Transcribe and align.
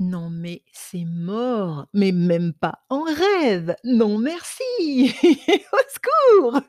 Non, 0.00 0.30
mais 0.30 0.62
c'est 0.72 1.04
mort, 1.04 1.86
mais 1.92 2.10
même 2.10 2.54
pas 2.54 2.78
en 2.88 3.02
rêve. 3.02 3.76
Non 3.84 4.16
merci, 4.16 4.62
au 5.22 6.38
secours. 6.38 6.60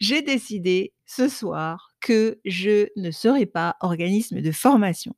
J'ai 0.00 0.20
décidé 0.20 0.92
ce 1.06 1.28
soir 1.28 1.92
que 2.00 2.40
je 2.44 2.88
ne 2.96 3.12
serai 3.12 3.46
pas 3.46 3.76
organisme 3.80 4.40
de 4.40 4.50
formation 4.50 5.14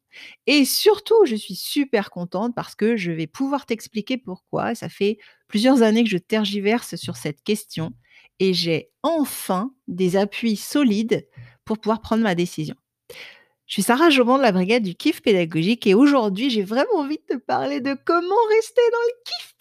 et 0.46 0.66
surtout, 0.66 1.24
je 1.24 1.34
suis 1.34 1.54
super 1.54 2.10
contente 2.10 2.54
parce 2.54 2.74
que 2.74 2.96
je 2.96 3.10
vais 3.12 3.26
pouvoir 3.26 3.64
t'expliquer 3.64 4.18
pourquoi. 4.18 4.74
Ça 4.74 4.90
fait 4.90 5.16
plusieurs 5.48 5.80
années 5.80 6.04
que 6.04 6.10
je 6.10 6.18
tergiverse 6.18 6.96
sur 6.96 7.16
cette 7.16 7.42
question 7.42 7.92
et 8.40 8.52
j'ai 8.52 8.90
enfin 9.02 9.72
des 9.88 10.16
appuis 10.16 10.56
solides 10.56 11.26
pour 11.64 11.78
pouvoir 11.78 12.02
prendre 12.02 12.22
ma 12.22 12.34
décision. 12.34 12.74
Je 13.72 13.76
suis 13.76 13.84
Sarah 13.84 14.10
Jauban 14.10 14.36
de 14.36 14.42
la 14.42 14.52
brigade 14.52 14.82
du 14.82 14.94
kiff 14.94 15.22
pédagogique 15.22 15.86
et 15.86 15.94
aujourd'hui, 15.94 16.50
j'ai 16.50 16.62
vraiment 16.62 16.96
envie 16.96 17.16
de 17.16 17.36
te 17.36 17.40
parler 17.40 17.80
de 17.80 17.96
comment 18.04 18.34
rester 18.50 18.82
dans 18.92 18.98
le 18.98 19.14
kiff 19.24 19.54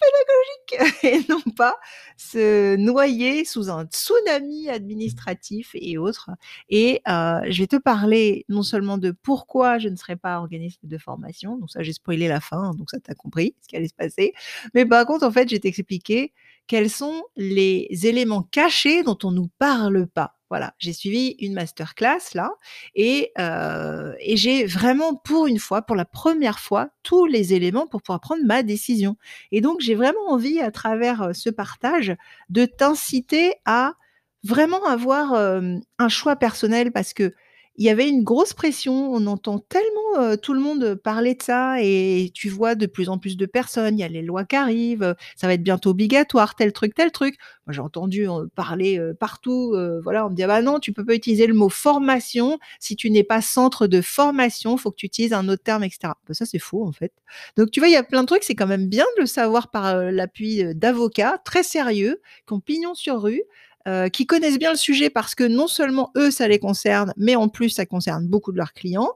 pédagogique 0.68 1.02
et 1.02 1.32
non 1.32 1.40
pas 1.56 1.76
se 2.18 2.76
noyer 2.76 3.46
sous 3.46 3.70
un 3.70 3.86
tsunami 3.86 4.68
administratif 4.68 5.70
et 5.72 5.96
autres. 5.96 6.28
Et 6.68 7.00
euh, 7.08 7.40
je 7.48 7.62
vais 7.62 7.66
te 7.66 7.76
parler 7.76 8.44
non 8.50 8.62
seulement 8.62 8.98
de 8.98 9.12
pourquoi 9.12 9.78
je 9.78 9.88
ne 9.88 9.96
serai 9.96 10.16
pas 10.16 10.40
organisme 10.40 10.80
de 10.82 10.98
formation, 10.98 11.56
donc 11.56 11.70
ça 11.70 11.82
j'ai 11.82 11.94
spoilé 11.94 12.28
la 12.28 12.40
fin, 12.40 12.74
donc 12.74 12.90
ça 12.90 12.98
t'as 13.00 13.14
compris 13.14 13.54
ce 13.62 13.68
qui 13.68 13.76
allait 13.76 13.88
se 13.88 13.94
passer, 13.94 14.34
mais 14.74 14.84
par 14.84 15.06
contre 15.06 15.24
en 15.24 15.32
fait 15.32 15.48
je 15.48 15.54
vais 15.54 15.60
t'expliquer 15.60 16.34
quels 16.66 16.90
sont 16.90 17.24
les 17.36 17.88
éléments 18.02 18.42
cachés 18.42 19.04
dont 19.04 19.16
on 19.24 19.30
ne 19.30 19.36
nous 19.36 19.50
parle 19.58 20.06
pas. 20.06 20.36
Voilà, 20.52 20.74
j'ai 20.76 20.92
suivi 20.92 21.34
une 21.38 21.54
masterclass 21.54 22.34
là 22.34 22.50
et, 22.94 23.32
euh, 23.38 24.12
et 24.20 24.36
j'ai 24.36 24.66
vraiment 24.66 25.14
pour 25.14 25.46
une 25.46 25.58
fois, 25.58 25.80
pour 25.80 25.96
la 25.96 26.04
première 26.04 26.58
fois, 26.58 26.90
tous 27.02 27.24
les 27.24 27.54
éléments 27.54 27.86
pour 27.86 28.02
pouvoir 28.02 28.20
prendre 28.20 28.44
ma 28.44 28.62
décision. 28.62 29.16
Et 29.50 29.62
donc 29.62 29.80
j'ai 29.80 29.94
vraiment 29.94 30.28
envie 30.28 30.60
à 30.60 30.70
travers 30.70 31.22
euh, 31.22 31.32
ce 31.32 31.48
partage 31.48 32.14
de 32.50 32.66
t'inciter 32.66 33.54
à 33.64 33.94
vraiment 34.44 34.84
avoir 34.84 35.32
euh, 35.32 35.76
un 35.98 36.08
choix 36.10 36.36
personnel 36.36 36.92
parce 36.92 37.14
que 37.14 37.32
il 37.76 37.84
y 37.84 37.90
avait 37.90 38.08
une 38.08 38.22
grosse 38.22 38.52
pression. 38.52 39.12
On 39.12 39.26
entend 39.26 39.58
tellement 39.58 40.36
tout 40.36 40.52
le 40.52 40.60
monde 40.60 40.94
parler 40.94 41.34
de 41.34 41.42
ça 41.42 41.76
et 41.80 42.30
tu 42.34 42.48
vois 42.48 42.74
de 42.74 42.86
plus 42.86 43.08
en 43.08 43.18
plus 43.18 43.36
de 43.36 43.46
personnes. 43.46 43.98
Il 43.98 44.00
y 44.00 44.04
a 44.04 44.08
les 44.08 44.22
lois 44.22 44.44
qui 44.44 44.56
arrivent. 44.56 45.14
Ça 45.36 45.46
va 45.46 45.54
être 45.54 45.62
bientôt 45.62 45.90
obligatoire, 45.90 46.54
tel 46.54 46.72
truc, 46.72 46.94
tel 46.94 47.10
truc. 47.12 47.36
Moi, 47.66 47.72
j'ai 47.72 47.80
entendu 47.80 48.26
parler 48.54 49.00
partout. 49.18 49.74
voilà, 50.02 50.26
on 50.26 50.30
me 50.30 50.34
dit 50.34 50.42
ah 50.42 50.48
bah 50.48 50.62
non, 50.62 50.80
tu 50.80 50.92
peux 50.92 51.04
pas 51.04 51.14
utiliser 51.14 51.46
le 51.46 51.54
mot 51.54 51.68
formation 51.68 52.58
si 52.78 52.96
tu 52.96 53.10
n'es 53.10 53.24
pas 53.24 53.40
centre 53.40 53.86
de 53.86 54.00
formation. 54.00 54.76
Faut 54.76 54.90
que 54.90 54.96
tu 54.96 55.06
utilises 55.06 55.32
un 55.32 55.48
autre 55.48 55.62
terme, 55.62 55.84
etc. 55.84 56.12
Bah, 56.26 56.34
ça, 56.34 56.44
c'est 56.44 56.58
faux 56.58 56.86
en 56.86 56.92
fait. 56.92 57.12
Donc, 57.56 57.70
tu 57.70 57.80
vois, 57.80 57.88
il 57.88 57.92
y 57.92 57.96
a 57.96 58.02
plein 58.02 58.22
de 58.22 58.26
trucs. 58.26 58.44
C'est 58.44 58.54
quand 58.54 58.66
même 58.66 58.88
bien 58.88 59.06
de 59.16 59.22
le 59.22 59.26
savoir 59.26 59.70
par 59.70 59.96
l'appui 59.96 60.62
d'avocats 60.74 61.38
très 61.44 61.62
sérieux, 61.62 62.20
qui 62.46 62.52
ont 62.52 62.60
pignon 62.60 62.94
sur 62.94 63.22
rue 63.22 63.42
euh, 63.88 64.08
qui 64.08 64.26
connaissent 64.26 64.58
bien 64.58 64.70
le 64.70 64.76
sujet 64.76 65.10
parce 65.10 65.34
que 65.34 65.44
non 65.44 65.66
seulement 65.66 66.12
eux, 66.16 66.30
ça 66.30 66.48
les 66.48 66.58
concerne, 66.58 67.12
mais 67.16 67.34
en 67.36 67.48
plus, 67.48 67.70
ça 67.70 67.86
concerne 67.86 68.26
beaucoup 68.26 68.52
de 68.52 68.56
leurs 68.56 68.72
clients. 68.72 69.10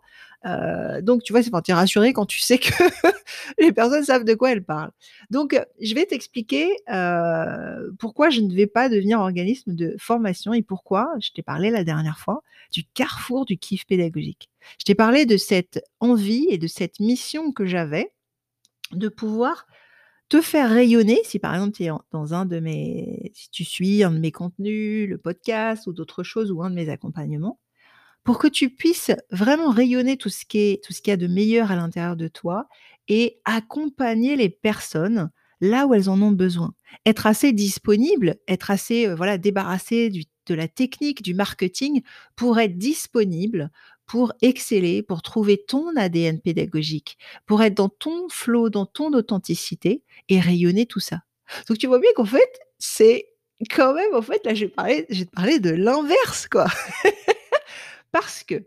Euh, 0.44 1.00
donc, 1.00 1.22
tu 1.22 1.32
vois, 1.32 1.42
c'est 1.42 1.50
pour 1.50 1.62
t'y 1.62 1.72
rassurer 1.72 2.12
quand 2.12 2.26
tu 2.26 2.40
sais 2.40 2.58
que 2.58 2.72
les 3.58 3.72
personnes 3.72 4.04
savent 4.04 4.24
de 4.24 4.34
quoi 4.34 4.52
elles 4.52 4.64
parlent. 4.64 4.92
Donc, 5.30 5.60
je 5.80 5.94
vais 5.94 6.04
t'expliquer 6.04 6.70
euh, 6.92 7.90
pourquoi 7.98 8.30
je 8.30 8.40
ne 8.40 8.54
vais 8.54 8.66
pas 8.66 8.88
devenir 8.88 9.20
organisme 9.20 9.74
de 9.74 9.96
formation 9.98 10.52
et 10.52 10.62
pourquoi, 10.62 11.12
je 11.20 11.30
t'ai 11.30 11.42
parlé 11.42 11.70
la 11.70 11.84
dernière 11.84 12.18
fois, 12.18 12.42
du 12.72 12.84
carrefour 12.84 13.44
du 13.44 13.58
kiff 13.58 13.86
pédagogique. 13.86 14.50
Je 14.78 14.84
t'ai 14.84 14.94
parlé 14.94 15.26
de 15.26 15.36
cette 15.36 15.82
envie 16.00 16.46
et 16.50 16.58
de 16.58 16.66
cette 16.66 17.00
mission 17.00 17.52
que 17.52 17.66
j'avais 17.66 18.12
de 18.92 19.08
pouvoir 19.08 19.66
te 20.28 20.40
faire 20.40 20.70
rayonner, 20.70 21.20
si 21.24 21.38
par 21.38 21.54
exemple 21.54 21.76
tu 21.76 21.84
es 21.84 21.90
dans 22.10 22.34
un 22.34 22.46
de 22.46 22.58
mes, 22.60 23.30
si 23.34 23.50
tu 23.50 23.64
suis 23.64 24.02
un 24.02 24.10
de 24.10 24.18
mes 24.18 24.32
contenus, 24.32 25.08
le 25.08 25.18
podcast 25.18 25.86
ou 25.86 25.92
d'autres 25.92 26.22
choses 26.22 26.50
ou 26.50 26.62
un 26.62 26.70
de 26.70 26.74
mes 26.74 26.88
accompagnements, 26.88 27.60
pour 28.24 28.38
que 28.38 28.48
tu 28.48 28.70
puisses 28.70 29.12
vraiment 29.30 29.70
rayonner 29.70 30.16
tout 30.16 30.28
ce 30.30 30.44
qui 30.44 30.58
est, 30.58 30.84
tout 30.84 30.92
ce 30.92 31.00
qu'il 31.00 31.12
y 31.12 31.14
a 31.14 31.16
de 31.16 31.28
meilleur 31.28 31.70
à 31.70 31.76
l'intérieur 31.76 32.16
de 32.16 32.28
toi 32.28 32.68
et 33.08 33.40
accompagner 33.44 34.34
les 34.34 34.48
personnes 34.48 35.30
là 35.60 35.86
où 35.86 35.94
elles 35.94 36.10
en 36.10 36.20
ont 36.20 36.32
besoin. 36.32 36.74
Être 37.06 37.26
assez 37.26 37.52
disponible, 37.52 38.36
être 38.48 38.70
assez, 38.70 39.06
euh, 39.06 39.14
voilà, 39.14 39.38
débarrassé 39.38 40.10
de 40.10 40.54
la 40.54 40.68
technique, 40.68 41.22
du 41.22 41.34
marketing 41.34 42.02
pour 42.34 42.58
être 42.58 42.76
disponible, 42.76 43.70
pour 44.06 44.32
exceller, 44.42 45.02
pour 45.02 45.22
trouver 45.22 45.62
ton 45.66 45.94
ADN 45.96 46.40
pédagogique, 46.40 47.18
pour 47.44 47.62
être 47.62 47.74
dans 47.74 47.88
ton 47.88 48.28
flow, 48.28 48.70
dans 48.70 48.86
ton 48.86 49.12
authenticité 49.12 50.02
et 50.28 50.40
rayonner 50.40 50.86
tout 50.86 51.00
ça. 51.00 51.20
Donc 51.68 51.78
tu 51.78 51.86
vois 51.86 51.98
bien 51.98 52.10
qu'en 52.14 52.24
fait, 52.24 52.60
c'est 52.78 53.26
quand 53.70 53.94
même, 53.94 54.14
en 54.14 54.22
fait, 54.22 54.44
là, 54.44 54.54
j'ai 54.54 54.68
parlé, 54.68 55.06
j'ai 55.08 55.24
parlé 55.24 55.58
de 55.58 55.70
l'inverse, 55.70 56.46
quoi. 56.48 56.66
Parce 58.12 58.42
que 58.42 58.66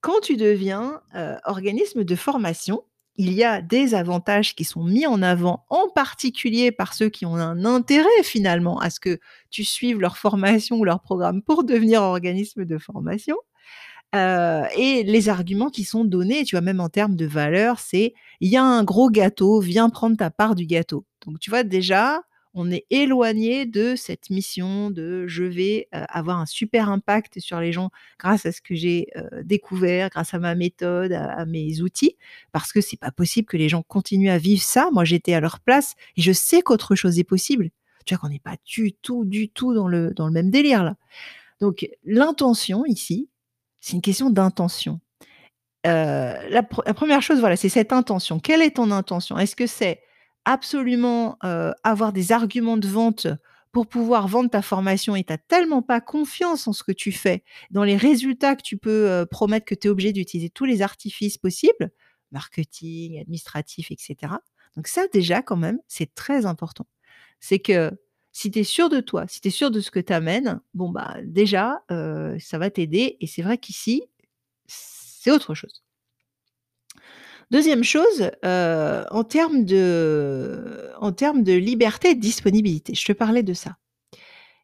quand 0.00 0.20
tu 0.20 0.36
deviens 0.36 1.02
euh, 1.14 1.36
organisme 1.44 2.04
de 2.04 2.14
formation, 2.14 2.84
il 3.16 3.32
y 3.32 3.42
a 3.42 3.60
des 3.60 3.94
avantages 3.94 4.54
qui 4.54 4.64
sont 4.64 4.84
mis 4.84 5.06
en 5.06 5.22
avant, 5.22 5.66
en 5.70 5.88
particulier 5.88 6.70
par 6.70 6.94
ceux 6.94 7.08
qui 7.08 7.26
ont 7.26 7.34
un 7.34 7.64
intérêt 7.64 8.22
finalement 8.22 8.78
à 8.78 8.90
ce 8.90 9.00
que 9.00 9.18
tu 9.50 9.64
suives 9.64 9.98
leur 9.98 10.16
formation 10.16 10.76
ou 10.76 10.84
leur 10.84 11.00
programme 11.00 11.42
pour 11.42 11.64
devenir 11.64 12.02
organisme 12.02 12.64
de 12.64 12.78
formation. 12.78 13.36
Heu 14.14 14.64
et 14.76 15.02
les 15.04 15.28
arguments 15.28 15.68
qui 15.70 15.84
sont 15.84 16.04
donnés, 16.04 16.44
tu 16.44 16.56
vois? 16.56 16.62
Même 16.62 16.80
en 16.80 16.88
termes 16.88 17.14
de 17.16 17.26
valeur, 17.26 17.78
c'est: 17.78 18.14
«Il 18.40 18.48
y 18.50 18.56
a 18.56 18.64
un 18.64 18.82
gros 18.84 19.10
gâteau, 19.10 19.60
viens 19.60 19.90
prendre 19.90 20.16
ta 20.16 20.30
part 20.30 20.54
du 20.54 20.64
gâteau». 20.66 21.04
Donc 21.26 21.38
tu 21.40 21.50
vois, 21.50 21.62
déjà, 21.62 22.22
on 22.54 22.70
est 22.70 22.86
éloigné 22.90 23.66
de 23.66 23.96
cette 23.96 24.30
mission 24.30 24.90
de: 24.90 25.26
«Je 25.26 25.44
vais, 25.44 25.88
heu, 25.94 26.00
avoir 26.08 26.38
un 26.40 26.46
super 26.46 26.88
impact 26.88 27.38
sur 27.40 27.60
les 27.60 27.70
gens 27.72 27.90
grâce 28.18 28.46
à 28.46 28.52
ce 28.52 28.62
que 28.62 28.74
j'ai, 28.74 29.08
heu, 29.16 29.28
découvert, 29.44 30.08
grâce 30.08 30.32
à 30.32 30.38
ma 30.38 30.54
méthode, 30.54 31.12
à 31.12 31.32
à 31.32 31.44
mes 31.44 31.82
outils». 31.82 32.16
Parce 32.52 32.72
que 32.72 32.80
c'est 32.80 32.98
pas 32.98 33.10
possible 33.12 33.46
que 33.46 33.58
les 33.58 33.68
gens 33.68 33.82
continuent 33.82 34.30
à 34.30 34.38
vivre 34.38 34.62
ça. 34.62 34.88
Moi, 34.92 35.04
j'étais 35.04 35.34
à 35.34 35.40
leur 35.40 35.60
place 35.60 35.94
et 36.16 36.22
je 36.22 36.32
sais 36.32 36.62
qu'autre 36.62 36.94
chose 36.96 37.18
est 37.18 37.24
possible. 37.24 37.68
Tu 38.06 38.14
vois 38.14 38.20
qu'on 38.20 38.30
n'est 38.30 38.38
pas 38.38 38.56
du 38.64 38.94
tout, 38.94 39.24
du 39.26 39.50
tout 39.50 39.74
dans 39.74 39.86
le 39.88 40.12
dans 40.14 40.26
le 40.26 40.32
même 40.32 40.50
délire 40.50 40.82
là. 40.82 40.96
Donc 41.60 41.88
l'intention 42.04 42.84
ici, 42.86 43.28
c'est 43.80 43.94
une 43.94 44.02
question 44.02 44.30
d'intention. 44.30 45.00
Heu, 45.86 45.90
la 46.50 46.62
pre 46.64 46.82
la 46.86 46.94
1 46.94 47.20
chose, 47.20 47.40
voilà, 47.40 47.56
c'est 47.56 47.68
cette 47.70 47.92
intention. 47.92 48.40
Quelle 48.40 48.62
est 48.62 48.76
ton 48.76 48.90
intention? 48.92 49.38
Est-ce 49.38 49.56
que 49.56 49.66
c'est 49.68 50.02
absolument, 50.46 51.38
heu, 51.44 51.72
avoir 51.84 52.12
des 52.12 52.32
arguments 52.32 52.78
de 52.78 52.88
vente 52.88 53.28
pour 53.72 53.86
pouvoir 53.88 54.28
vendre 54.28 54.50
ta 54.50 54.62
formation 54.62 55.16
et 55.16 55.24
tu 55.24 55.32
as 55.32 55.38
tellement 55.38 55.82
pas 55.82 56.00
confiance 56.00 56.68
en 56.68 56.72
ce 56.74 56.82
que 56.84 56.92
tu 56.92 57.12
fais, 57.12 57.44
dans 57.70 57.84
les 57.84 57.96
résultats 57.96 58.56
que 58.56 58.62
tu 58.62 58.78
peux, 58.78 59.08
heu, 59.22 59.26
promettre, 59.26 59.66
que 59.66 59.74
tu 59.76 59.88
es 59.88 59.90
obligé 59.90 60.12
d'utiliser 60.12 60.50
tous 60.50 60.64
les 60.66 60.82
artifices 60.82 61.38
possibles, 61.38 61.90
marketing, 62.32 63.20
administratif 63.20 63.90
et 63.92 63.96
cetera? 63.98 64.40
Donc 64.76 64.88
ça 64.88 65.06
déjà 65.12 65.42
quand 65.42 65.56
même, 65.56 65.78
c'est 65.88 66.14
très 66.14 66.46
important. 66.46 66.86
C'est 67.40 67.58
que 67.60 67.92
si 68.38 68.50
tu 68.52 68.60
es 68.60 68.64
sûr 68.64 68.88
de 68.88 69.00
toi, 69.00 69.26
si 69.28 69.40
tu 69.40 69.48
es 69.48 69.50
sûr 69.50 69.70
de 69.72 69.80
ce 69.80 69.90
que 69.90 70.00
tu 70.00 70.12
amènes, 70.12 70.60
bon, 70.74 70.90
bah, 70.90 71.16
déjà, 71.24 71.82
heu, 71.90 72.36
ça 72.40 72.58
va 72.58 72.70
t'aider 72.70 73.16
et 73.20 73.26
c'est 73.26 73.42
vrai 73.42 73.58
qu'ici, 73.58 74.04
c'est 74.68 75.30
autre 75.32 75.54
chose. 75.54 75.82
2e 77.50 77.82
chose, 77.82 78.30
heu, 78.44 79.04
en 79.10 79.24
termes 79.24 79.64
de 79.64 80.90
en 81.00 81.12
termes 81.12 81.42
de 81.42 81.54
liberté 81.54 82.10
et 82.10 82.14
de 82.14 82.20
disponibilité, 82.20 82.94
je 82.94 83.04
te 83.06 83.12
parlais 83.12 83.42
de 83.42 83.54
ça. 83.54 83.76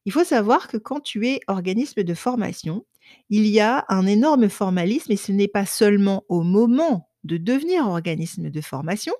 Il 0.07 0.13
faut 0.13 0.25
savoir 0.25 0.69
que 0.69 0.77
quand 0.79 1.01
tu 1.01 1.29
es 1.29 1.41
organisme 1.49 2.03
de 2.05 2.15
formation, 2.15 2.87
il 3.31 3.47
y 3.47 3.61
a 3.61 3.85
un 3.89 4.07
énorme 4.07 4.49
formalisme 4.51 5.13
et 5.13 5.17
ce 5.17 5.33
n'est 5.33 5.49
pas 5.49 5.67
seulement 5.67 6.25
au 6.29 6.43
moment 6.43 7.11
de 7.25 7.39
devenir 7.39 7.89
organisme 7.89 8.51
de 8.51 8.61
formation, 8.63 9.15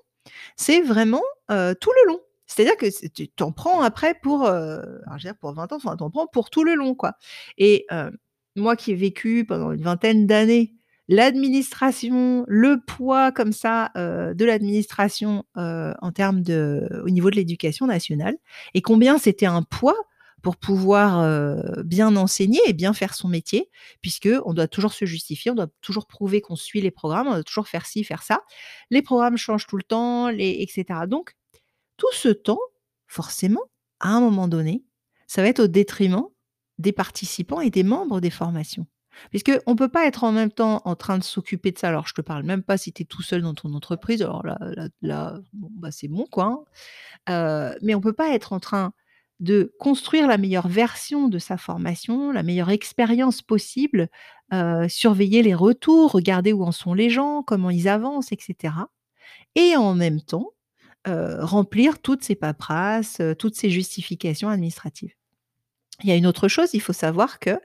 c'est 0.57 0.81
vraiment, 0.81 1.23
heu, 1.51 1.75
tout 1.81 1.91
le 2.05 2.09
long. 2.13 2.21
C'est-à-dire 2.47 2.77
que 2.77 2.87
tu 3.09 3.27
tu 3.29 3.43
en 3.43 3.51
prends 3.51 3.81
après 3.81 4.15
pour, 4.21 4.49
dire 5.19 5.35
pour 5.39 5.53
20 5.53 5.71
ans, 5.73 5.77
enfin 5.77 5.95
tu 5.97 6.03
en 6.03 6.09
prends 6.11 6.27
pour 6.27 6.49
tout 6.49 6.63
le 6.63 6.75
long, 6.75 6.95
quoi 6.95 7.13
et 7.57 7.85
heu, 7.91 8.11
moi 8.55 8.75
qui 8.75 8.91
ai 8.91 8.95
vécu 8.95 9.45
pendant 9.45 9.71
une 9.71 9.81
vingtaine 9.81 10.27
d'années 10.27 10.73
l'administration, 11.07 12.45
le 12.47 12.77
poids 12.85 13.31
comme 13.31 13.51
ça, 13.53 13.91
heu, 13.97 14.33
de 14.35 14.45
l'administration, 14.45 15.43
en 15.55 16.11
termes 16.13 16.41
de 16.41 16.87
au 17.05 17.09
niveau 17.09 17.29
de 17.31 17.35
l'éducation 17.35 17.85
nationale 17.87 18.35
et 18.73 18.81
combien 18.81 19.17
c'était 19.19 19.45
un 19.47 19.61
poids 19.63 19.95
pour 20.41 20.57
pouvoir, 20.57 21.25
bien 21.83 22.15
enseigner 22.15 22.59
et 22.67 22.73
bien 22.73 22.93
faire 22.93 23.15
son 23.15 23.27
métier 23.29 23.69
puisqu'on 24.01 24.53
doit 24.53 24.67
toujours 24.67 24.93
se 24.93 25.05
justifier, 25.05 25.51
on 25.51 25.55
doit 25.55 25.69
toujours 25.81 26.05
prouver 26.07 26.41
qu'on 26.41 26.55
suit 26.55 26.81
les 26.81 26.91
programmes, 26.91 27.27
on 27.27 27.33
doit 27.33 27.43
toujours 27.43 27.67
faire 27.67 27.85
ci, 27.87 28.03
faire 28.03 28.21
ça. 28.23 28.41
Les 28.91 29.01
programmes 29.01 29.37
changent 29.37 29.65
tout 29.67 29.77
le 29.77 29.83
temps, 29.83 30.29
les 30.29 30.49
et 30.61 30.67
cetera. 30.71 31.07
Donc 31.07 31.33
tout 31.97 32.11
ce 32.13 32.29
temps, 32.29 32.59
forcément, 33.07 33.61
à 33.99 34.09
un 34.09 34.19
moment 34.19 34.47
donné, 34.47 34.83
ça 35.27 35.41
va 35.41 35.47
être 35.49 35.61
au 35.61 35.67
détriment 35.67 36.25
des 36.77 36.91
participants 36.91 37.61
et 37.61 37.69
des 37.69 37.83
membres 37.83 38.19
des 38.21 38.29
formations. 38.29 38.85
Puisqu'on 39.29 39.71
ne 39.71 39.77
peut 39.77 39.87
pas 39.87 40.07
être 40.07 40.25
en 40.25 40.33
même 40.33 40.51
temps 40.51 40.81
en 40.83 40.95
train 40.97 41.17
de 41.17 41.23
s'occuper 41.23 41.71
de 41.71 41.77
ça. 41.79 41.87
Alors 41.87 42.05
je 42.07 42.13
te 42.13 42.21
parle 42.21 42.43
même 42.43 42.63
pas 42.63 42.77
si 42.77 42.91
tu 42.91 43.03
es 43.03 43.05
tout 43.05 43.21
seul 43.21 43.41
dans 43.43 43.53
ton 43.53 43.73
entreprise, 43.73 44.21
alors 44.21 44.45
là 44.45 44.57
là 45.01 45.39
bah, 45.53 45.89
c'est 45.91 46.09
bon 46.09 46.25
quoi, 46.29 46.65
hein. 47.27 47.71
Heu, 47.73 47.77
mais 47.81 47.95
on 47.95 48.01
peut 48.01 48.13
pas 48.13 48.33
être 48.33 48.53
en 48.53 48.59
train 48.59 48.93
de 49.39 49.73
construire 49.79 50.27
la 50.27 50.37
meilleure 50.37 50.67
version 50.67 51.27
de 51.29 51.39
sa 51.39 51.57
formation, 51.57 52.31
la 52.31 52.43
meilleure 52.43 52.69
expérience 52.71 53.41
possible, 53.41 54.09
heu, 54.53 54.87
surveiller 54.89 55.43
les 55.43 55.55
retours, 55.55 56.11
regarder 56.13 56.53
où 56.53 56.63
en 56.63 56.71
sont 56.73 56.93
les 56.93 57.09
gens, 57.09 57.43
comment 57.43 57.69
ils 57.69 57.87
avancent 57.89 58.31
et 58.33 58.37
cetera 58.39 58.89
et 59.55 59.75
en 59.77 59.95
même 59.95 60.21
temps, 60.21 60.51
heu, 61.07 61.37
remplir 61.41 62.01
toutes 62.01 62.23
ces 62.23 62.35
paperasses, 62.35 63.19
heu, 63.21 63.35
toutes 63.35 63.55
ces 63.55 63.69
justifications 63.69 64.49
administratives. 64.49 65.13
Il 66.03 66.09
y 66.09 66.13
a 66.13 66.15
une 66.17 66.27
autre 66.27 66.47
chose, 66.49 66.71
il 66.73 66.81
faut 66.81 66.93
savoir 66.93 67.39
que 67.39 67.59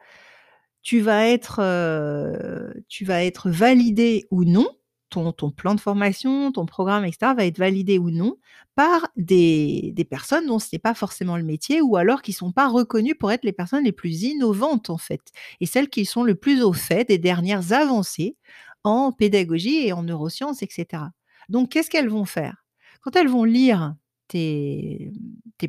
tu 0.82 1.00
vas 1.00 1.26
être, 1.28 1.60
heu, 1.62 2.84
tu 2.88 3.04
vas 3.04 3.24
être 3.24 3.50
validé 3.50 4.26
ou 4.30 4.44
non, 4.44 4.68
ton 5.10 5.32
ton 5.32 5.50
plan 5.50 5.74
de 5.74 5.80
formation, 5.80 6.52
ton 6.52 6.66
programme 6.66 7.04
et 7.04 7.12
cetera 7.12 7.34
va 7.34 7.44
être 7.46 7.58
validé 7.58 7.98
ou 7.98 8.10
non 8.10 8.36
par 8.76 9.08
des 9.16 9.92
des 9.94 10.04
personnes 10.04 10.46
dont 10.46 10.58
ce 10.60 10.68
n'est 10.72 10.78
pas 10.78 10.94
forcément 10.94 11.36
le 11.36 11.42
métier 11.44 11.82
ou 11.82 11.96
alors 11.96 12.22
qui 12.22 12.32
sont 12.32 12.52
pas 12.52 12.68
reconnues 12.68 13.14
pour 13.16 13.32
être 13.32 13.44
les 13.44 13.52
personnes 13.52 13.84
les 13.84 13.92
plus 13.92 14.22
innovantes, 14.24 14.90
en 14.90 14.98
fait 14.98 15.20
et 15.60 15.66
celles 15.66 15.88
qui 15.90 16.04
sont 16.06 16.22
le 16.24 16.34
plus 16.36 16.62
au 16.62 16.72
fait 16.72 17.06
des 17.08 17.18
dernières 17.18 17.72
avancées 17.72 18.36
en 18.84 19.12
pédagogie 19.12 19.86
et 19.86 19.92
en 19.92 20.02
neurosciences 20.04 20.62
et 20.62 20.68
cetera. 20.70 21.10
Donc 21.50 21.70
qu'est-ce 21.72 21.90
qu'elles 21.90 22.08
vont 22.10 22.24
faire? 22.26 22.59
Quand 23.00 23.16
elles 23.16 23.28
vont 23.28 23.44
lire 23.44 23.94
tes, 24.28 25.12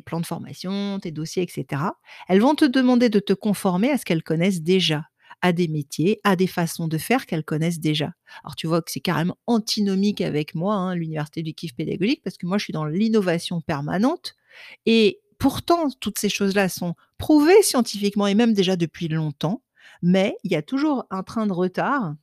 plans 0.04 0.20
de 0.20 0.26
formation, 0.26 0.98
tes 1.00 1.10
dossiers 1.10 1.42
et 1.42 1.48
cetera, 1.48 1.96
elles 2.28 2.40
vont 2.40 2.54
te 2.54 2.64
demander 2.64 3.08
de 3.08 3.18
te 3.18 3.32
conformer 3.32 3.90
à 3.90 3.98
ce 3.98 4.04
qu'elles 4.04 4.22
connaissent 4.22 4.62
déjà, 4.62 5.06
à 5.40 5.52
des 5.52 5.68
métiers, 5.68 6.20
à 6.24 6.36
des 6.36 6.46
façons 6.46 6.88
de 6.88 6.98
faire 6.98 7.26
qu'elles 7.26 7.44
connaissent 7.44 7.80
déjà. 7.80 8.12
Alors 8.44 8.56
tu 8.56 8.66
vois 8.66 8.82
que 8.82 8.90
c'est 8.90 9.00
carrément 9.00 9.36
antinomique 9.46 10.20
avec 10.20 10.54
moi, 10.54 10.74
hein, 10.74 10.94
l'université 10.94 11.42
du 11.42 11.54
kiff 11.54 11.74
pédagogique, 11.74 12.22
parce 12.22 12.36
que 12.36 12.46
moi 12.46 12.58
je 12.58 12.64
suis 12.64 12.72
dans 12.72 12.84
l'innovation 12.84 13.60
permanente 13.60 14.34
et 14.86 15.20
pourtant 15.38 15.88
toutes 16.00 16.18
ces 16.18 16.28
choses-là 16.28 16.68
sont 16.68 16.94
prouvées 17.18 17.62
scientifiquement 17.62 18.26
et 18.26 18.34
même 18.34 18.52
déjà 18.54 18.76
depuis 18.76 19.08
longtemps, 19.08 19.62
mais 20.02 20.36
il 20.44 20.52
y 20.52 20.56
a 20.56 20.62
toujours 20.62 21.06
un 21.10 21.22
train 21.22 21.46
de 21.46 21.52
retard 21.52 22.14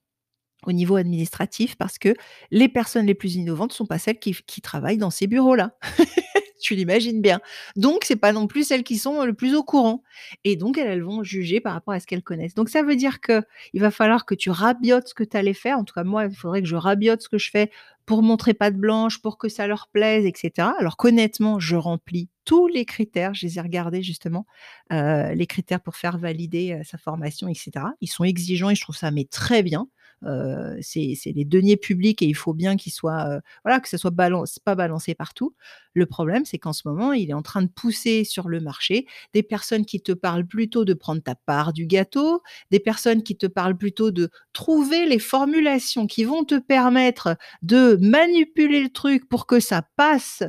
au 0.65 0.71
niveau 0.71 0.95
administratif 0.95 1.75
parce 1.75 1.97
que 1.97 2.13
les 2.51 2.67
personnes 2.67 3.05
les 3.05 3.15
plus 3.15 3.35
innovantes 3.35 3.73
sont 3.73 3.85
pas 3.85 3.99
celles 3.99 4.19
qui 4.19 4.61
travaillent 4.61 4.97
dans 4.97 5.09
ces 5.11 5.27
bureaux-là. 5.27 5.71
Tu 6.61 6.75
l'imagines 6.75 7.21
bien. 7.21 7.39
Donc 7.77 8.03
c'est 8.03 8.15
pas 8.17 8.33
non 8.33 8.47
plus 8.47 8.63
celles 8.67 8.83
qui 8.83 8.97
sont 8.97 9.23
le 9.23 9.33
plus 9.33 9.55
au 9.55 9.63
courant 9.63 10.03
et 10.43 10.55
donc 10.55 10.77
elles, 10.77 11.01
vont 11.01 11.23
juger 11.23 11.61
par 11.61 11.73
rapport 11.73 11.93
à 11.93 11.99
ce 11.99 12.05
qu'elles 12.05 12.23
connaissent. 12.23 12.53
Donc 12.53 12.69
ça 12.69 12.83
veut 12.83 12.95
dire 12.95 13.21
qu'il 13.21 13.43
va 13.81 13.91
falloir 13.91 14.25
que 14.25 14.35
tu 14.35 14.49
rabiotes 14.49 15.07
ce 15.07 15.13
que 15.13 15.23
tu 15.23 15.37
allais 15.37 15.53
faire. 15.53 15.77
En 15.77 15.83
tout 15.85 15.93
cas, 15.93 16.03
moi, 16.03 16.25
il 16.25 16.35
faudrait 16.35 16.61
que 16.61 16.67
je 16.67 16.75
rabiote 16.75 17.21
ce 17.21 17.29
que 17.29 17.37
je 17.37 17.49
fais 17.49 17.71
pour 18.05 18.23
montrer 18.23 18.53
patte 18.53 18.75
blanche, 18.75 19.21
pour 19.21 19.37
que 19.37 19.47
ça 19.49 19.67
leur 19.67 19.87
plaise 19.87 20.25
et 20.25 20.33
cetera. 20.35 20.75
Alors 20.79 20.97
qu'honnêtement, 20.97 21.59
je 21.59 21.75
remplis 21.75 22.27
tous 22.43 22.67
les 22.67 22.83
critères, 22.85 23.33
je 23.33 23.45
les 23.45 23.57
ai 23.57 23.61
regardés 23.61 24.01
justement, 24.01 24.45
heu, 24.91 25.33
les 25.33 25.47
critères 25.47 25.79
pour 25.81 25.95
faire 25.95 26.17
valider, 26.17 26.73
heu, 26.73 26.83
sa 26.83 26.97
formation 26.97 27.47
et 27.47 27.53
cetera. 27.53 27.93
Ils 28.01 28.07
sont 28.07 28.23
exigeants 28.23 28.69
et 28.69 28.75
je 28.75 28.81
trouve 28.81 28.97
ça 28.97 29.11
mais 29.11 29.25
très 29.25 29.63
bien. 29.63 29.87
Heu, 30.25 30.77
c'est 30.81 31.15
les 31.25 31.45
deniers 31.45 31.77
publics 31.77 32.21
et 32.21 32.25
il 32.25 32.35
faut 32.35 32.53
bien 32.53 32.75
qu'ils 32.77 32.91
soient, 32.93 33.37
heu, 33.37 33.41
voilà, 33.63 33.79
que 33.79 33.87
ça 33.89 33.97
soit 33.97 34.11
balance 34.11 34.59
pas 34.59 34.75
balancé 34.75 35.15
partout. 35.15 35.55
Le 35.93 36.05
problème, 36.05 36.45
c'est 36.45 36.57
qu'en 36.57 36.73
ce 36.73 36.87
moment, 36.87 37.13
il 37.13 37.29
est 37.29 37.33
en 37.33 37.41
train 37.41 37.61
de 37.61 37.67
pousser 37.67 38.23
sur 38.23 38.47
le 38.49 38.59
marché 38.59 39.05
des 39.33 39.43
personnes 39.43 39.85
qui 39.85 40.01
te 40.01 40.11
parlent 40.11 40.45
plutôt 40.45 40.85
de 40.85 40.93
prendre 40.93 41.21
ta 41.21 41.35
part 41.35 41.73
du 41.73 41.85
gâteau, 41.87 42.41
des 42.71 42.79
personnes 42.79 43.23
qui 43.23 43.37
te 43.37 43.45
parlent 43.47 43.77
plutôt 43.77 44.11
de 44.11 44.29
trouver 44.53 45.05
les 45.07 45.19
formulations 45.19 46.05
qui 46.07 46.23
vont 46.25 46.43
te 46.43 46.59
permettre 46.59 47.35
de 47.61 47.97
manipuler 48.01 48.81
le 48.83 48.89
truc 48.89 49.27
pour 49.29 49.47
que 49.47 49.59
ça 49.59 49.83
passe, 49.95 50.43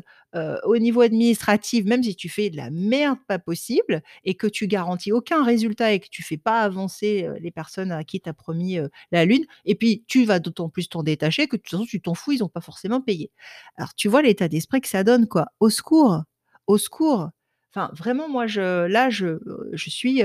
au 0.65 0.79
niveau 0.79 1.01
administratif, 1.01 1.85
même 1.85 2.03
si 2.03 2.15
tu 2.17 2.29
fais 2.29 2.51
de 2.51 2.57
la 2.57 2.71
merde 2.71 3.19
pas 3.27 3.39
possible 3.39 4.03
et 4.25 4.35
que 4.35 4.47
tu 4.47 4.67
garantis 4.69 5.13
aucun 5.13 5.45
résultat 5.45 5.93
et 5.93 6.01
que 6.01 6.09
tu 6.11 6.23
fais 6.23 6.37
pas 6.37 6.61
avancer, 6.63 7.29
les 7.41 7.51
personnes 7.51 7.91
à 7.93 8.05
qui 8.05 8.21
tu 8.21 8.29
as 8.29 8.33
promis, 8.35 8.79
la 9.13 9.25
lune 9.25 9.45
et 9.65 9.75
puis 9.75 10.05
tu 10.07 10.25
vas 10.25 10.39
d'autant 10.39 10.69
plus 10.69 10.89
t'en 10.89 11.03
détacher 11.03 11.49
que 11.49 11.57
de 11.57 11.63
toute 11.63 11.71
façon 11.71 11.85
tu 11.87 12.01
t'en 12.01 12.15
fous, 12.15 12.33
ils 12.33 12.45
ont 12.45 12.49
pas 12.49 12.61
forcément 12.61 13.01
payé. 13.01 13.31
Alors 13.77 13.95
tu 13.95 14.09
vois 14.09 14.23
l'état 14.23 14.49
d'esprit 14.49 14.81
que 14.81 14.89
ça 14.89 15.05
donne 15.05 15.27
quoi? 15.27 15.47
Au 15.61 15.71
secours, 15.71 16.23
au 16.67 16.79
secours. 16.79 17.31
Enfin 17.75 17.91
vraiment 17.95 18.29
moi 18.29 18.47
je 18.47 18.87
là 18.87 19.11
je, 19.11 19.39
je 19.73 19.91
suis, 19.91 20.23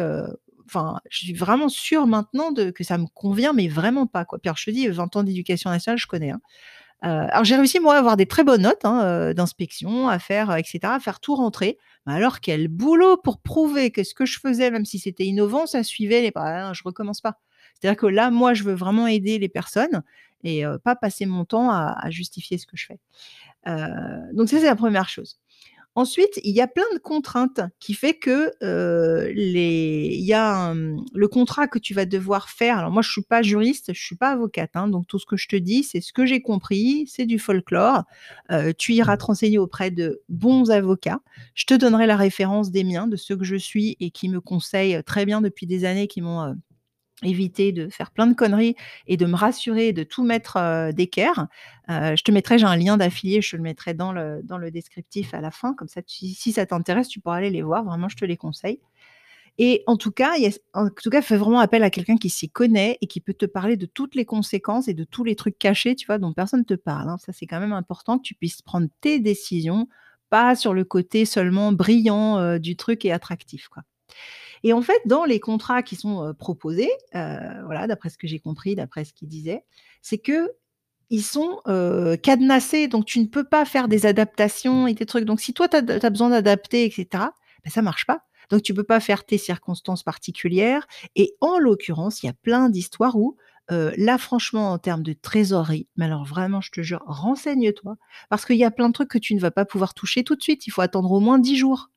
enfin 0.65 0.99
je 1.09 1.17
suis 1.25 1.33
vraiment 1.33 1.69
sûre 1.69 2.07
maintenant 2.07 2.51
de 2.51 2.71
que 2.71 2.83
ça 2.83 2.97
me 2.97 3.05
convient 3.13 3.53
mais 3.53 3.67
vraiment 3.67 4.07
pas 4.07 4.25
quoi. 4.25 4.39
Alors 4.45 4.57
je 4.57 4.65
te 4.65 4.71
dis 4.71 4.87
20 4.87 5.15
ans 5.15 5.23
d'éducation 5.23 5.69
nationale, 5.69 5.97
je 5.99 6.07
connais, 6.07 6.31
hein. 6.31 6.41
Heu, 7.03 7.07
alors 7.09 7.43
j'ai 7.43 7.55
réussi 7.55 7.79
moi 7.79 7.95
à 7.95 7.99
avoir 7.99 8.15
des 8.17 8.25
très 8.25 8.43
bonnes 8.43 8.61
notes, 8.61 8.85
hein, 8.85 9.01
heu, 9.31 9.33
d'inspection, 9.33 10.07
à 10.09 10.19
faire, 10.19 10.49
heu 10.51 10.57
et 10.59 10.63
cetera, 10.65 10.95
à 10.95 10.99
faire 10.99 11.19
tout 11.19 11.35
rentrer. 11.35 11.77
Alors 12.05 12.39
quel 12.39 12.67
boulot 12.67 13.17
pour 13.17 13.39
prouver 13.41 13.91
que 13.91 14.03
ce 14.03 14.13
que 14.13 14.25
je 14.25 14.39
faisais, 14.39 14.71
même 14.71 14.85
si 14.85 14.99
c'était 14.99 15.25
innovant, 15.25 15.65
ça 15.65 15.83
suivait 15.83 16.21
les 16.21 16.31
bah, 16.31 16.67
non, 16.67 16.73
je 16.73 16.83
recommence 16.83 17.21
pas. 17.21 17.37
C'est-à-dire 17.79 17.97
que 17.99 18.05
là, 18.07 18.31
moi, 18.31 18.53
je 18.53 18.63
veux 18.63 18.73
vraiment 18.73 19.07
aider 19.07 19.37
les 19.39 19.49
personnes 19.49 20.01
et 20.43 20.63
pas 20.83 20.95
passer 20.95 21.25
mon 21.25 21.43
temps 21.43 21.71
à 21.71 22.09
justifier 22.11 22.57
ce 22.59 22.67
que 22.67 22.77
je 22.77 22.85
fais. 22.85 22.99
Donc 24.33 24.49
ça, 24.49 24.59
c'est 24.59 24.65
la 24.65 24.75
1re 24.75 25.09
chose. 25.09 25.37
Ensuite, 25.95 26.39
il 26.43 26.53
y 26.53 26.59
a 26.61 26.67
plein 26.67 26.83
de 26.93 26.99
contraintes 26.99 27.61
qui 27.79 27.93
fait 27.93 28.13
que, 28.15 28.51
les 29.33 30.09
il 30.11 30.25
y 30.25 30.33
a 30.33 30.73
le 30.73 31.27
contrat 31.27 31.67
que 31.67 31.79
tu 31.79 31.93
vas 31.93 32.05
devoir 32.05 32.49
faire 32.49 32.77
alors 32.79 32.91
moi, 32.91 33.01
je 33.01 33.11
suis 33.11 33.21
pas 33.21 33.41
juriste, 33.41 33.93
je 33.93 34.01
suis 34.03 34.15
pas 34.17 34.31
avocate, 34.31 34.71
hein, 34.75 34.87
donc 34.89 35.07
tout 35.07 35.19
ce 35.19 35.25
que 35.25 35.37
je 35.37 35.47
te 35.47 35.55
dis, 35.55 35.83
c'est 35.83 36.01
ce 36.01 36.11
que 36.11 36.25
j'ai 36.25 36.41
compris, 36.41 37.05
c'est 37.07 37.25
du 37.25 37.39
folklore. 37.39 38.03
Tu 38.77 38.93
iras 38.93 39.17
te 39.17 39.25
renseigner 39.25 39.57
auprès 39.57 39.91
de 39.91 40.21
bons 40.29 40.69
avocats. 40.69 41.21
Je 41.53 41.65
te 41.65 41.73
donnerai 41.73 42.07
la 42.07 42.17
référence 42.17 42.71
des 42.71 42.83
miens, 42.83 43.07
de 43.07 43.15
ceux 43.15 43.37
que 43.37 43.45
je 43.45 43.55
suis 43.55 43.95
et 43.99 44.11
qui 44.11 44.29
me 44.29 44.41
conseillent 44.41 45.01
très 45.05 45.25
bien 45.25 45.41
depuis 45.41 45.65
des 45.65 45.85
années, 45.85 46.07
qui 46.07 46.21
m'ont, 46.21 46.55
évité 47.23 47.71
de 47.71 47.89
faire 47.89 48.11
plein 48.11 48.27
de 48.27 48.33
conneries 48.33 48.75
et 49.07 49.17
de 49.17 49.25
me 49.25 49.35
rassurer 49.35 49.93
de 49.93 50.03
tout 50.03 50.23
mettre, 50.23 50.91
d'équerre. 50.93 51.47
Je 51.89 52.21
te 52.23 52.31
mettrai 52.31 52.57
j'ai 52.59 52.65
un 52.65 52.75
lien 52.75 52.97
d'affilié, 52.97 53.41
je 53.41 53.51
te 53.51 53.55
le 53.55 53.63
mettrai 53.63 53.93
dans 53.93 54.11
le 54.11 54.41
dans 54.43 54.57
le 54.57 54.71
descriptif 54.71 55.33
à 55.33 55.41
la 55.41 55.51
fin, 55.51 55.73
comme 55.73 55.87
ça 55.87 56.01
si 56.07 56.51
ça 56.51 56.65
t'intéresse, 56.65 57.07
tu 57.07 57.19
pourras 57.21 57.37
aller 57.37 57.49
les 57.51 57.61
voir, 57.61 57.83
vraiment 57.85 58.09
je 58.09 58.17
te 58.17 58.25
les 58.25 58.37
conseille 58.37 58.79
et 59.57 59.83
en 59.87 59.95
tout 59.95 60.11
cas, 60.11 60.33
en 60.73 60.89
tout 60.89 61.09
cas, 61.09 61.21
fais 61.21 61.37
vraiment 61.37 61.59
appel 61.59 61.83
à 61.83 61.89
quelqu'un 61.89 62.17
qui 62.17 62.29
s'y 62.29 62.49
connaît 62.49 62.97
et 63.01 63.07
qui 63.07 63.21
peut 63.21 63.33
te 63.33 63.45
parler 63.45 63.77
de 63.77 63.85
toutes 63.85 64.15
les 64.15 64.25
conséquences 64.25 64.87
et 64.89 64.93
de 64.93 65.05
tous 65.05 65.23
les 65.23 65.35
trucs 65.35 65.57
cachés, 65.57 65.95
tu 65.95 66.05
vois, 66.07 66.17
dont 66.17 66.33
personne 66.33 66.65
te 66.65 66.73
parle, 66.73 67.09
hein. 67.09 67.17
Ça, 67.19 67.31
c'est 67.31 67.45
quand 67.47 67.59
même 67.61 67.71
important 67.73 68.17
que 68.17 68.23
tu 68.23 68.35
puisses 68.35 68.61
prendre 68.61 68.87
tes 69.01 69.19
décisions, 69.19 69.87
pas 70.29 70.55
sur 70.55 70.73
le 70.73 70.83
côté 70.83 71.23
seulement 71.25 71.71
brillant, 71.71 72.57
du 72.59 72.75
truc 72.75 73.05
et 73.05 73.13
attractif, 73.13 73.69
et 74.67 74.73
en 74.73 74.81
fait, 74.81 74.99
dans 75.05 75.25
les 75.25 75.39
contrats 75.39 75.83
qui 75.83 75.95
sont, 75.95 76.33
proposés, 76.39 76.89
voilà, 77.13 77.85
d'après 77.85 78.09
ce 78.09 78.17
que 78.17 78.25
j'ai 78.25 78.39
compris, 78.39 78.73
d'après 78.73 79.05
ce 79.05 79.13
qu'ils 79.13 79.27
disaient, 79.27 79.63
c'est 80.01 80.17
qu'ils 80.17 81.23
sont, 81.23 81.61
heu, 81.67 82.17
cadenassés, 82.17 82.87
donc 82.87 83.05
tu 83.05 83.19
ne 83.19 83.27
peux 83.27 83.43
pas 83.43 83.65
faire 83.65 83.87
des 83.87 84.07
adaptations 84.07 84.87
et 84.87 84.95
des 84.95 85.05
trucs. 85.05 85.25
Donc 85.25 85.39
si 85.39 85.53
toi, 85.53 85.67
tu 85.67 85.77
as 85.77 86.09
besoin 86.09 86.31
d'adapter 86.31 86.83
et 86.83 86.89
cetera, 86.89 87.33
bah, 87.63 87.69
ça 87.69 87.83
marche 87.83 88.07
pas. 88.07 88.21
Donc 88.49 88.63
tu 88.63 88.73
peux 88.73 88.83
pas 88.83 88.99
faire 88.99 89.23
tes 89.23 89.37
circonstances 89.37 90.01
particulières 90.01 90.87
et 91.15 91.35
en 91.41 91.59
l'occurrence, 91.59 92.23
il 92.23 92.25
y 92.25 92.29
a 92.29 92.33
plein 92.33 92.69
d'histoires 92.69 93.17
où, 93.17 93.37
là, 93.69 94.17
franchement, 94.17 94.71
en 94.71 94.79
termes 94.79 95.03
de 95.03 95.13
trésorerie, 95.13 95.87
mais 95.95 96.05
alors 96.05 96.25
vraiment, 96.25 96.61
je 96.61 96.71
te 96.71 96.81
jure, 96.81 97.03
renseigne-toi 97.05 97.97
parce 98.31 98.47
qu'il 98.47 98.57
y 98.57 98.63
a 98.63 98.71
plein 98.71 98.87
de 98.89 98.93
trucs 98.93 99.09
que 99.09 99.19
tu 99.19 99.35
ne 99.35 99.39
vas 99.39 99.51
pas 99.51 99.65
pouvoir 99.65 99.93
toucher 99.93 100.23
tout 100.23 100.35
de 100.35 100.41
suite. 100.41 100.65
Il 100.65 100.71
faut 100.71 100.81
attendre 100.81 101.11
au 101.11 101.19
moins 101.19 101.37
10 101.37 101.55
jours 101.55 101.91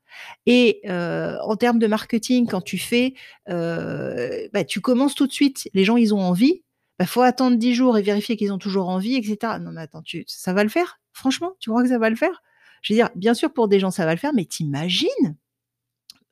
et 0.46 0.82
en 0.88 1.56
termes 1.56 1.78
de 1.78 1.86
marketing, 1.86 2.46
quand 2.46 2.60
tu 2.60 2.78
fais, 2.78 3.14
bah, 3.46 4.64
tu 4.66 4.80
commences 4.80 5.14
tout 5.14 5.26
de 5.26 5.32
suite. 5.32 5.68
Les 5.74 5.84
gens, 5.84 5.96
ils 5.96 6.14
ont 6.14 6.20
envie, 6.20 6.62
bah, 6.98 7.06
faut 7.06 7.22
attendre 7.22 7.56
10 7.56 7.74
jours 7.74 7.96
et 7.98 8.02
vérifier 8.02 8.36
qu'ils 8.36 8.52
ont 8.52 8.58
toujours 8.58 8.88
envie 8.88 9.16
et 9.16 9.22
cetera. 9.22 9.58
Non 9.58 9.70
mais 9.72 9.82
attends, 9.82 10.02
tu 10.02 10.24
ça 10.26 10.52
va 10.52 10.64
le 10.64 10.68
faire? 10.68 11.00
Franchement, 11.12 11.52
tu 11.60 11.70
crois 11.70 11.82
que 11.82 11.88
ça 11.88 11.98
va 11.98 12.10
le 12.10 12.16
faire? 12.16 12.42
Je 12.82 12.92
veux 12.92 12.96
dire, 12.96 13.10
bien 13.14 13.34
sûr, 13.34 13.52
pour 13.52 13.68
des 13.68 13.80
gens, 13.80 13.90
ça 13.90 14.04
va 14.04 14.14
le 14.14 14.20
faire, 14.20 14.32
mais 14.34 14.44
tu 14.44 14.62
imagines? 14.62 15.36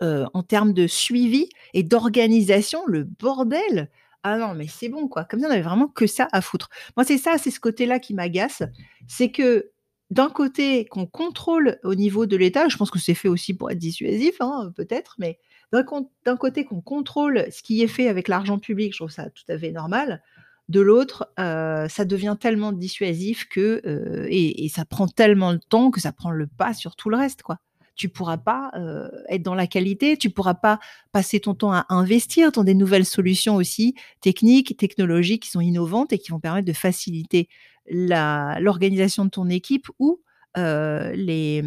Heu, 0.03 0.27
en 0.35 0.43
termes 0.43 0.73
de 0.73 0.87
suivi 0.87 1.49
et 1.73 1.83
d'organisation, 1.83 2.81
le 2.87 3.05
bordel! 3.05 3.91
Ah 4.23 4.39
non, 4.39 4.55
mais 4.55 4.67
c'est 4.67 4.89
bon, 4.89 5.07
quoi. 5.09 5.25
Comme 5.25 5.39
si 5.41 5.47
on 5.47 5.51
avait 5.51 5.63
vraiment 5.63 5.87
que 5.87 6.07
ça 6.07 6.29
à 6.33 6.41
foutre. 6.41 6.69
Moi, 6.97 7.05
c'est 7.05 7.17
ça, 7.19 7.39
c'est 7.39 7.53
ce 7.53 7.61
côté-là 7.61 8.01
qui 8.01 8.13
m'agace. 8.13 8.65
C'est 9.07 9.31
que 9.31 9.71
d'un 10.11 10.29
côté, 10.31 10.85
qu'on 10.87 11.07
contrôle 11.07 11.79
au 11.85 11.95
niveau 11.95 12.27
de 12.27 12.37
l'État, 12.37 12.69
je 12.69 12.77
pense 12.77 12.91
que 12.91 12.99
c'est 12.99 13.15
fait 13.15 13.29
aussi 13.29 13.55
pour 13.55 13.71
être 13.71 13.79
dissuasif, 13.79 14.37
hein, 14.41 14.73
peut-être, 14.77 15.17
mais 15.19 15.39
d'un 15.73 16.37
côté 16.37 16.65
qu'on 16.65 16.81
contrôle 16.81 17.45
ce 17.51 17.63
qui 17.63 17.83
est 17.83 17.89
fait 17.89 18.09
avec 18.09 18.29
l'argent 18.29 18.59
public, 18.59 18.93
je 18.93 18.99
trouve 18.99 19.11
ça 19.11 19.31
tout 19.31 19.43
à 19.49 19.59
fait 19.59 19.73
normal. 19.73 20.23
De 20.69 20.81
l'autre, 20.81 21.29
heu, 21.39 21.87
ça 21.89 22.05
devient 22.05 22.37
tellement 22.41 22.73
dissuasif 22.73 23.49
que, 23.49 23.81
heu 23.85 24.27
et 24.31 24.69
ça 24.69 24.85
prend 24.85 25.07
tellement 25.09 25.53
de 25.55 25.61
temps 25.69 25.91
que 25.91 26.01
ça 26.01 26.13
prend 26.13 26.31
le 26.31 26.47
pas 26.47 26.73
sur 26.75 26.97
tout 26.97 27.09
le 27.11 27.17
reste, 27.17 27.43
quoi. 27.43 27.59
tu 27.95 28.09
pourras 28.09 28.37
pas, 28.39 28.71
heu, 28.77 29.11
être 29.29 29.43
dans 29.43 29.55
la 29.55 29.67
qualité, 29.67 30.17
tu 30.17 30.31
pourras 30.31 30.55
pas 30.55 30.79
passer 31.13 31.41
ton 31.41 31.55
temps 31.55 31.73
à 31.73 31.87
investir 31.89 32.53
dans 32.53 32.65
des 32.65 32.75
nouvelles 32.75 33.07
solutions 33.07 33.57
aussi 33.57 33.95
techniques, 34.21 34.77
technologiques 34.77 35.45
qui 35.45 35.51
sont 35.51 35.61
innovantes 35.61 36.13
et 36.13 36.19
qui 36.19 36.31
vont 36.33 36.41
permettre 36.41 36.67
de 36.67 36.73
faciliter 36.73 37.49
l'organisation 37.91 39.25
de 39.25 39.31
ton 39.31 39.49
équipe 39.49 39.89
ou, 39.99 40.21
heu, 40.59 41.13
les, 41.15 41.63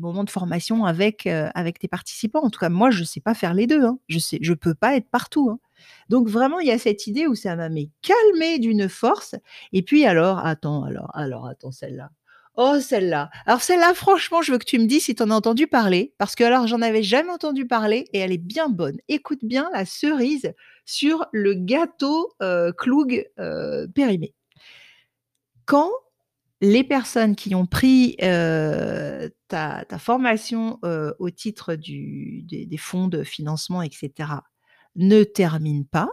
moments 0.00 0.24
de 0.24 0.30
formation 0.30 0.84
avec, 0.84 1.26
heu, 1.26 1.48
avec 1.54 1.78
tes 1.78 1.88
participants. 1.88 2.40
En 2.42 2.50
tout 2.50 2.60
cas, 2.60 2.68
moi, 2.68 2.90
je 2.90 3.04
sais 3.04 3.20
pas 3.20 3.34
faire 3.34 3.54
les 3.54 3.66
2, 3.66 3.84
hein. 3.84 3.98
Je 4.08 4.18
sais 4.18 4.38
je 4.42 4.52
peux 4.54 4.74
pas 4.74 4.96
être 4.96 5.08
partout, 5.10 5.50
hein. 5.50 5.58
Donc 6.08 6.28
vraiment, 6.28 6.60
il 6.60 6.68
y 6.68 6.70
a 6.72 6.78
cette 6.78 7.06
idée 7.06 7.26
où 7.26 7.34
ça 7.34 7.56
m'a 7.56 7.68
mais 7.68 7.88
calmée 8.02 8.58
d'une 8.58 8.88
force 8.88 9.34
et 9.72 9.82
puis 9.82 10.04
alors, 10.06 10.38
attends, 10.46 10.84
alors 10.84 11.10
alors 11.14 11.46
attends 11.46 11.72
celle-là. 11.72 12.10
Oh 12.56 12.78
celle-là! 12.80 13.30
Alors 13.46 13.62
celle-là, 13.62 13.94
franchement, 13.94 14.42
je 14.42 14.52
veux 14.52 14.58
que 14.58 14.64
tu 14.66 14.78
me 14.78 14.86
dises 14.86 15.04
si 15.04 15.14
tu 15.14 15.22
en 15.22 15.30
as 15.30 15.34
entendu 15.34 15.66
parler, 15.66 16.12
parce 16.18 16.34
que 16.36 16.44
alors 16.44 16.66
j'en 16.66 16.82
avais 16.82 17.02
jamais 17.02 17.30
entendu 17.30 17.66
parler 17.66 18.04
et 18.12 18.18
elle 18.18 18.30
est 18.32 18.36
bien 18.38 18.68
bonne. 18.68 18.98
Écoute 19.08 19.38
bien 19.42 19.70
la 19.72 19.86
cerise 19.86 20.52
sur 20.84 21.24
le 21.32 21.54
gâteau, 21.54 22.30
Kloug, 22.76 23.24
heu, 23.40 23.88
périmé. 23.94 24.34
Quand 25.66 25.90
les 26.60 26.84
personnes 26.84 27.36
qui 27.36 27.54
ont 27.54 27.66
pris, 27.66 28.16
heu, 28.22 29.30
ta 29.48 29.84
formation, 29.98 30.78
heu, 30.84 31.14
au 31.18 31.30
titre 31.30 31.74
des 31.76 32.76
fonds 32.78 33.08
de 33.08 33.24
financement 33.24 33.82
et 33.82 33.90
cetera, 33.92 34.44
ne 34.96 35.24
terminent 35.24 35.84
pas, 35.90 36.08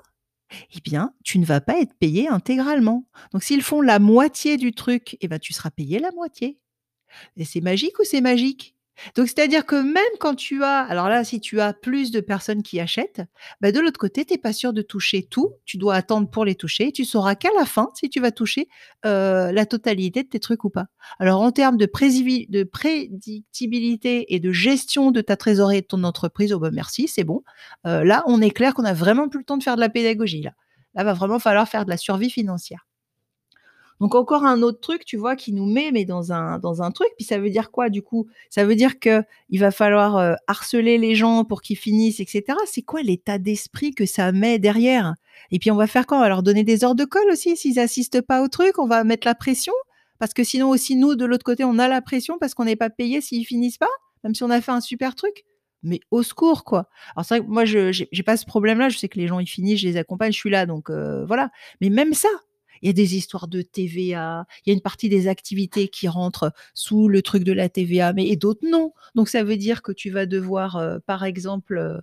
eh 0.76 0.82
bien, 0.82 1.14
tu 1.26 1.40
ne 1.40 1.46
vas 1.46 1.62
pas 1.62 1.80
être 1.82 1.96
payé 2.00 2.30
intégralement. 2.30 3.08
Donc 3.34 3.44
s'ils 3.44 3.64
font 3.64 3.82
la 3.82 4.00
moitié 4.00 4.58
du 4.58 4.74
truc, 4.74 5.18
eh 5.22 5.28
ben, 5.30 5.40
tu 5.40 5.54
seras 5.54 5.72
payé 5.72 6.00
la 6.00 6.12
moitié. 6.14 6.60
Et 7.38 7.46
c'est 7.46 7.62
magique 7.62 8.00
ou 8.00 8.04
c'est 8.06 8.22
magique? 8.22 8.76
Donc 9.16 9.28
c'est-à-dire 9.28 9.66
que 9.66 9.76
même 9.76 10.04
quand 10.20 10.36
tu 10.36 10.64
as 10.64 10.82
alors 10.82 11.10
là, 11.10 11.24
si 11.24 11.40
tu 11.40 11.60
as 11.62 11.74
plus 11.74 12.12
de 12.12 12.20
personnes 12.20 12.64
qui 12.64 12.80
achètent, 12.80 13.22
bah, 13.62 13.72
de 13.72 13.80
l'autre 13.80 14.00
côté, 14.00 14.26
tu 14.26 14.34
es 14.34 14.38
pas 14.38 14.54
sûr 14.54 14.74
de 14.74 14.82
toucher 14.82 15.24
tout. 15.24 15.54
Tu 15.66 15.78
dois 15.78 15.96
attendre 15.96 16.30
pour 16.30 16.46
les 16.46 16.56
toucher. 16.56 16.92
Tu 16.92 17.06
sauras 17.06 17.36
qu'à 17.36 17.50
la 17.58 17.66
fin 17.66 17.90
si 17.94 18.10
tu 18.10 18.20
vas 18.20 18.32
toucher, 18.32 18.68
heu, 19.06 19.52
la 19.52 19.66
totalité 19.66 20.24
de 20.24 20.30
tes 20.30 20.40
trucs 20.40 20.64
ou 20.64 20.70
pas. 20.70 20.88
Alors 21.20 21.42
en 21.42 21.52
termes 21.52 21.78
de 21.78 21.86
de 22.50 22.64
prédictibilité 22.64 24.34
et 24.34 24.40
de 24.40 24.52
gestion 24.52 25.12
de 25.12 25.22
ta 25.22 25.36
trésorerie 25.38 25.78
et 25.78 25.82
de 25.82 25.88
ton 25.88 26.04
entreprise, 26.04 26.54
oh 26.54 26.60
bah, 26.60 26.72
merci, 26.72 27.08
c'est 27.08 27.24
bon. 27.24 27.44
Heu, 27.88 28.04
là, 28.04 28.24
on 28.28 28.42
est 28.42 28.52
clair 28.52 28.74
qu'on 28.74 28.86
a 28.86 28.94
vraiment 28.94 29.30
plus 29.30 29.40
le 29.40 29.46
temps 29.46 29.58
de 29.58 29.64
faire 29.64 29.76
de 29.76 29.82
la 29.82 29.90
pédagogie 29.90 30.42
là. 30.42 30.52
Là, 30.96 31.04
va 31.04 31.14
vraiment 31.14 31.40
falloir 31.40 31.68
faire 31.70 31.86
de 31.86 31.90
la 31.92 31.98
survie 31.98 32.30
financière. 32.32 32.89
Donc 34.00 34.16
encore 34.16 34.46
un 34.46 34.62
autre 34.62 34.80
truc, 34.80 35.04
tu 35.06 35.18
vois, 35.18 35.36
qui 35.36 35.52
nous 35.54 35.66
met 35.66 35.92
mais 35.92 36.06
dans 36.06 36.32
un 36.32 36.58
dans 36.60 36.82
un 36.82 36.92
truc. 36.92 37.10
Puis 37.18 37.26
ça 37.26 37.38
veut 37.40 37.50
dire 37.50 37.70
quoi 37.72 37.90
du 37.90 38.02
coup? 38.02 38.28
Ça 38.50 38.64
veut 38.66 38.76
dire 38.76 39.00
qu'il 39.00 39.26
va 39.60 39.72
falloir, 39.72 40.18
heu, 40.20 40.36
harceler 40.48 40.98
les 40.98 41.16
gens 41.16 41.44
pour 41.46 41.62
qu'ils 41.62 41.78
finissent 41.78 42.20
et 42.20 42.26
cetera. 42.26 42.58
C'est 42.66 42.82
quoi 42.82 43.02
l'état 43.02 43.38
d'esprit 43.40 43.92
que 43.94 44.06
ça 44.06 44.32
met 44.32 44.58
derrière? 44.60 45.16
Et 45.52 45.60
puis 45.60 45.72
on 45.72 45.76
va 45.76 45.88
faire 45.88 46.06
quoi? 46.08 46.18
On 46.18 46.22
va 46.22 46.30
leur 46.30 46.44
donner 46.44 46.64
des 46.64 46.84
heures 46.86 46.96
de 46.96 47.06
colle 47.06 47.30
aussi? 47.32 47.58
S'ils 47.58 47.80
assistent 47.80 48.22
pas 48.22 48.42
au 48.44 48.48
truc? 48.48 48.80
On 48.80 48.88
va 48.88 49.04
mettre 49.04 49.28
la 49.28 49.36
pression? 49.36 49.74
Parce 50.20 50.34
que 50.34 50.44
sinon 50.44 50.70
aussi 50.70 50.96
nous 50.96 51.16
de 51.16 51.26
l'autre 51.26 51.44
côté, 51.46 51.64
on 51.64 51.80
a 51.80 51.88
la 51.88 52.02
pression 52.02 52.38
parce 52.40 52.54
qu'on 52.54 52.66
n'est 52.66 52.76
pas 52.76 52.90
payé 52.90 53.22
s'ils 53.22 53.46
finissent 53.46 53.78
pas? 53.78 53.88
Même 54.24 54.36
si 54.36 54.44
on 54.44 54.50
a 54.50 54.62
fait 54.62 54.72
un 54.72 54.82
super 54.82 55.16
truc? 55.16 55.46
Mais 55.84 56.02
au 56.12 56.24
secours 56.24 56.66
quoi! 56.66 56.90
Alors 57.16 57.26
c'est 57.26 57.38
vrai 57.38 57.46
que 57.48 57.52
moi 57.52 57.64
je 57.66 57.92
j'ai 57.92 58.24
pas 58.24 58.36
ce 58.38 58.46
problème-là, 58.46 58.90
je 58.90 58.98
sais 58.98 59.08
que 59.08 59.18
les 59.18 59.28
gens 59.28 59.40
ils 59.40 59.48
finissent, 59.48 59.80
je 59.80 59.88
les 59.88 59.96
accompagne, 59.98 60.32
je 60.34 60.38
suis 60.38 60.50
là 60.50 60.66
donc 60.66 60.90
heu, 60.90 61.24
voilà. 61.26 61.52
Mais 61.80 61.90
même 61.90 62.14
ça, 62.14 62.28
il 62.82 62.88
y 62.88 62.90
a 62.90 62.94
des 62.94 63.16
histoires 63.18 63.48
de 63.48 63.62
TVA, 63.62 64.46
il 64.66 64.70
y 64.70 64.72
a 64.72 64.74
une 64.76 64.82
partie 64.82 65.10
des 65.10 65.28
activités 65.28 65.88
qui 65.90 66.08
rentrent 66.08 66.52
sous 66.74 67.08
le 67.10 67.22
truc 67.22 67.44
de 67.44 67.54
la 67.54 67.70
TVA, 67.70 68.14
mais 68.14 68.28
et 68.28 68.36
d'autres 68.38 68.68
non. 68.68 68.94
Donc 69.16 69.30
ça 69.30 69.44
veut 69.44 69.58
dire 69.58 69.82
que 69.82 69.92
tu 69.92 70.10
vas 70.12 70.26
devoir, 70.26 70.78
heu, 70.78 71.00
par 71.06 71.24
exemple, 71.26 71.78
heu 71.78 72.02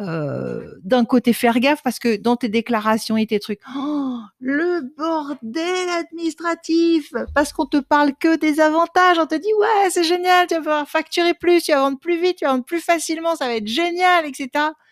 heu, 0.00 0.78
d'un 0.84 1.04
côté 1.04 1.32
faire 1.32 1.58
gaffe 1.60 1.82
parce 1.82 1.98
que 1.98 2.16
dans 2.16 2.36
tes 2.36 2.48
déclarations 2.48 3.16
et 3.16 3.26
tes 3.26 3.40
trucs, 3.40 3.60
oh, 3.76 4.18
le 4.40 4.82
bordel 4.96 5.88
administratif! 5.90 7.12
Parce 7.34 7.52
qu'on 7.52 7.66
te 7.66 7.78
parle 7.78 8.12
que 8.20 8.36
des 8.36 8.60
avantages. 8.60 9.18
On 9.18 9.26
te 9.26 9.34
dit: 9.34 9.52
«Ouais, 9.60 9.90
c'est 9.90 10.04
génial, 10.04 10.46
tu 10.46 10.54
vas 10.54 10.60
pouvoir 10.60 10.88
facturer 10.88 11.34
plus, 11.34 11.62
tu 11.62 11.72
vas 11.72 11.80
vendre 11.80 11.98
plus 11.98 12.20
vite, 12.20 12.36
tu 12.38 12.44
vas 12.44 12.52
vendre 12.52 12.64
plus 12.64 12.80
facilement, 12.80 13.34
ça 13.36 13.46
va 13.48 13.56
être 13.56 13.66
génial 13.66 14.24
et 14.26 14.32
cetera» 14.34 14.72
on 14.72 14.87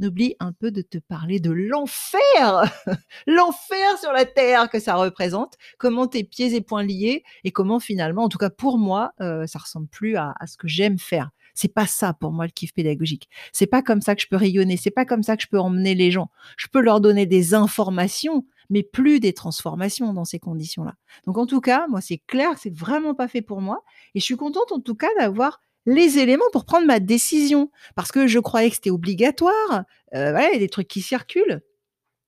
oublie 0.00 0.34
un 0.40 0.52
peu 0.52 0.70
de 0.70 0.82
te 0.82 0.98
parler 0.98 1.40
de 1.40 1.50
l'enfer, 1.50 2.64
l'enfer 3.26 3.98
sur 3.98 4.12
la 4.12 4.24
terre 4.24 4.68
que 4.70 4.80
ça 4.80 4.94
représente, 4.94 5.54
comment 5.78 6.06
tes 6.06 6.24
pieds 6.24 6.54
et 6.54 6.60
poings 6.60 6.82
liés 6.82 7.22
et 7.44 7.50
comment 7.50 7.80
finalement, 7.80 8.24
en 8.24 8.28
tout 8.28 8.38
cas 8.38 8.50
pour 8.50 8.78
moi, 8.78 9.12
heu, 9.20 9.46
ça 9.46 9.58
ressemble 9.58 9.88
plus 9.88 10.16
à 10.16 10.34
à 10.40 10.46
ce 10.46 10.56
que 10.56 10.68
j'aime 10.68 10.98
faire. 10.98 11.30
C'est 11.54 11.72
pas 11.74 11.86
ça 11.86 12.14
pour 12.14 12.32
moi 12.32 12.46
le 12.46 12.52
kiff 12.52 12.72
pédagogique. 12.72 13.28
C'est 13.52 13.66
pas 13.66 13.82
comme 13.82 14.00
ça 14.00 14.14
que 14.14 14.22
je 14.22 14.28
peux 14.28 14.36
rayonner, 14.36 14.76
c'est 14.76 14.90
pas 14.90 15.04
comme 15.04 15.22
ça 15.22 15.36
que 15.36 15.42
je 15.42 15.48
peux 15.48 15.58
emmener 15.58 15.94
les 15.94 16.10
gens. 16.10 16.30
Je 16.56 16.68
peux 16.68 16.80
leur 16.80 17.00
donner 17.00 17.26
des 17.26 17.54
informations, 17.54 18.46
mais 18.70 18.82
plus 18.82 19.20
des 19.20 19.32
transformations 19.32 20.12
dans 20.12 20.24
ces 20.24 20.38
conditions-là. 20.38 20.94
Donc 21.26 21.38
en 21.38 21.46
tout 21.46 21.60
cas, 21.60 21.86
moi 21.88 22.00
c'est 22.00 22.18
clair 22.26 22.50
c'est 22.56 22.74
vraiment 22.74 23.14
pas 23.14 23.28
fait 23.28 23.42
pour 23.42 23.60
moi 23.60 23.82
et 24.14 24.20
je 24.20 24.24
suis 24.24 24.36
contente 24.36 24.72
en 24.72 24.80
tout 24.80 24.94
cas 24.94 25.08
d'avoir 25.18 25.60
les 25.86 26.18
éléments 26.18 26.44
pour 26.52 26.64
prendre 26.64 26.86
ma 26.86 27.00
décision. 27.00 27.70
Parce 27.96 28.12
que 28.12 28.26
je 28.26 28.38
croyais 28.38 28.68
que 28.70 28.76
c'était 28.76 28.90
obligatoire, 28.90 29.84
voilà, 30.12 30.48
il 30.50 30.54
y 30.54 30.56
a 30.56 30.58
des 30.58 30.68
trucs 30.68 30.88
qui 30.88 31.02
circulent. 31.02 31.62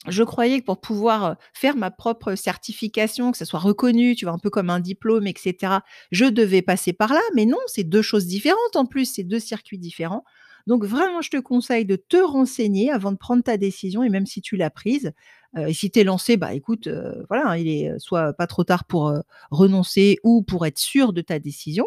Je 0.09 0.25
croyais 0.25 0.61
que 0.61 0.65
pour 0.67 0.81
pouvoir, 0.81 1.33
heu, 1.33 1.37
faire 1.55 1.77
ma 1.77 1.91
propre 1.93 2.35
certification, 2.35 3.31
que 3.31 3.39
ça 3.39 3.45
soit 3.45 3.61
reconnu, 3.61 4.17
tu 4.17 4.25
vois, 4.25 4.35
un 4.35 4.39
peu 4.39 4.51
comme 4.51 4.69
un 4.71 4.81
diplôme 4.81 5.29
et 5.29 5.35
cetera, 5.39 5.85
je 6.11 6.25
devais 6.25 6.61
passer 6.63 6.93
par 6.93 7.13
là, 7.15 7.21
mais 7.37 7.47
non, 7.47 7.59
c'est 7.67 7.85
2 7.85 8.03
choses 8.03 8.27
différentes 8.27 8.75
en 8.75 8.85
plus, 8.85 9.05
c'est 9.07 9.23
2 9.23 9.39
circuits 9.39 9.79
différents. 9.79 10.25
Donc 10.67 10.85
vraiment, 10.85 11.23
je 11.23 11.31
te 11.31 11.37
conseille 11.39 11.85
de 11.85 11.97
te 11.97 12.17
renseigner 12.17 12.91
avant 12.91 13.13
de 13.13 13.17
prendre 13.17 13.43
ta 13.45 13.57
décision 13.57 14.03
et 14.03 14.09
même 14.09 14.27
si 14.27 14.41
tu 14.43 14.57
l'as 14.57 14.71
prise, 14.71 15.13
et 15.57 15.73
si 15.75 15.91
tu 15.91 16.01
es 16.01 16.05
lancé, 16.05 16.37
bah, 16.37 16.55
écoute, 16.55 16.87
heu, 16.87 17.25
voilà, 17.29 17.49
hein, 17.51 17.57
il 17.57 17.69
est, 17.69 17.91
heu, 17.91 17.99
soit 17.99 18.33
pas 18.33 18.47
trop 18.47 18.65
tard 18.65 18.85
pour, 18.85 19.13
renoncer 19.51 20.19
ou 20.25 20.43
pour 20.43 20.67
être 20.67 20.79
sûr 20.79 21.13
de 21.13 21.21
ta 21.21 21.39
décision. 21.39 21.87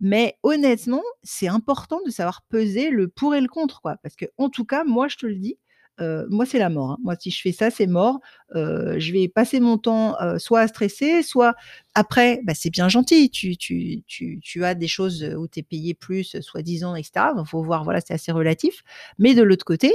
Mais 0.00 0.36
honnêtement, 0.42 1.02
c'est 1.22 1.48
important 1.48 2.00
de 2.04 2.10
savoir 2.10 2.42
peser 2.50 2.90
le 2.90 3.08
pour 3.08 3.34
et 3.34 3.40
le 3.40 3.48
contre, 3.48 3.80
quoi. 3.80 3.96
Parce 4.02 4.16
que 4.16 4.26
en 4.38 4.50
tout 4.50 4.64
cas, 4.66 4.84
moi, 4.84 5.08
je 5.08 5.16
te 5.16 5.26
le 5.26 5.36
dis, 5.36 5.58
moi, 6.28 6.44
c'est 6.46 6.58
la 6.58 6.68
mort, 6.68 6.92
hein. 6.92 6.98
Moi, 7.02 7.16
si 7.18 7.30
je 7.30 7.40
fais 7.40 7.52
ça, 7.52 7.70
c'est 7.70 7.86
mort. 7.86 8.20
Je 8.54 9.12
vais 9.12 9.28
passer 9.28 9.60
mon 9.60 9.78
temps, 9.78 10.14
soit 10.38 10.60
à 10.60 10.68
stresser, 10.68 11.22
soit 11.22 11.54
après, 11.94 12.40
bah, 12.44 12.52
c'est 12.54 12.70
bien 12.70 12.88
gentil, 12.90 13.30
tu 13.30 13.56
tu 13.56 14.02
tu 14.06 14.38
tu 14.42 14.64
as 14.64 14.74
des 14.74 14.88
choses, 14.88 15.24
où 15.38 15.48
tu 15.48 15.60
es 15.60 15.62
payé 15.62 15.94
plus, 15.94 16.38
soi-disant 16.42 16.94
et 16.96 17.02
cetera. 17.02 17.32
Donc 17.34 17.46
faut 17.48 17.62
voir, 17.62 17.84
voilà, 17.84 18.00
c'est 18.02 18.12
assez 18.14 18.32
relatif. 18.32 18.82
Mais 19.18 19.34
de 19.34 19.42
l'autre 19.42 19.64
côté, 19.64 19.90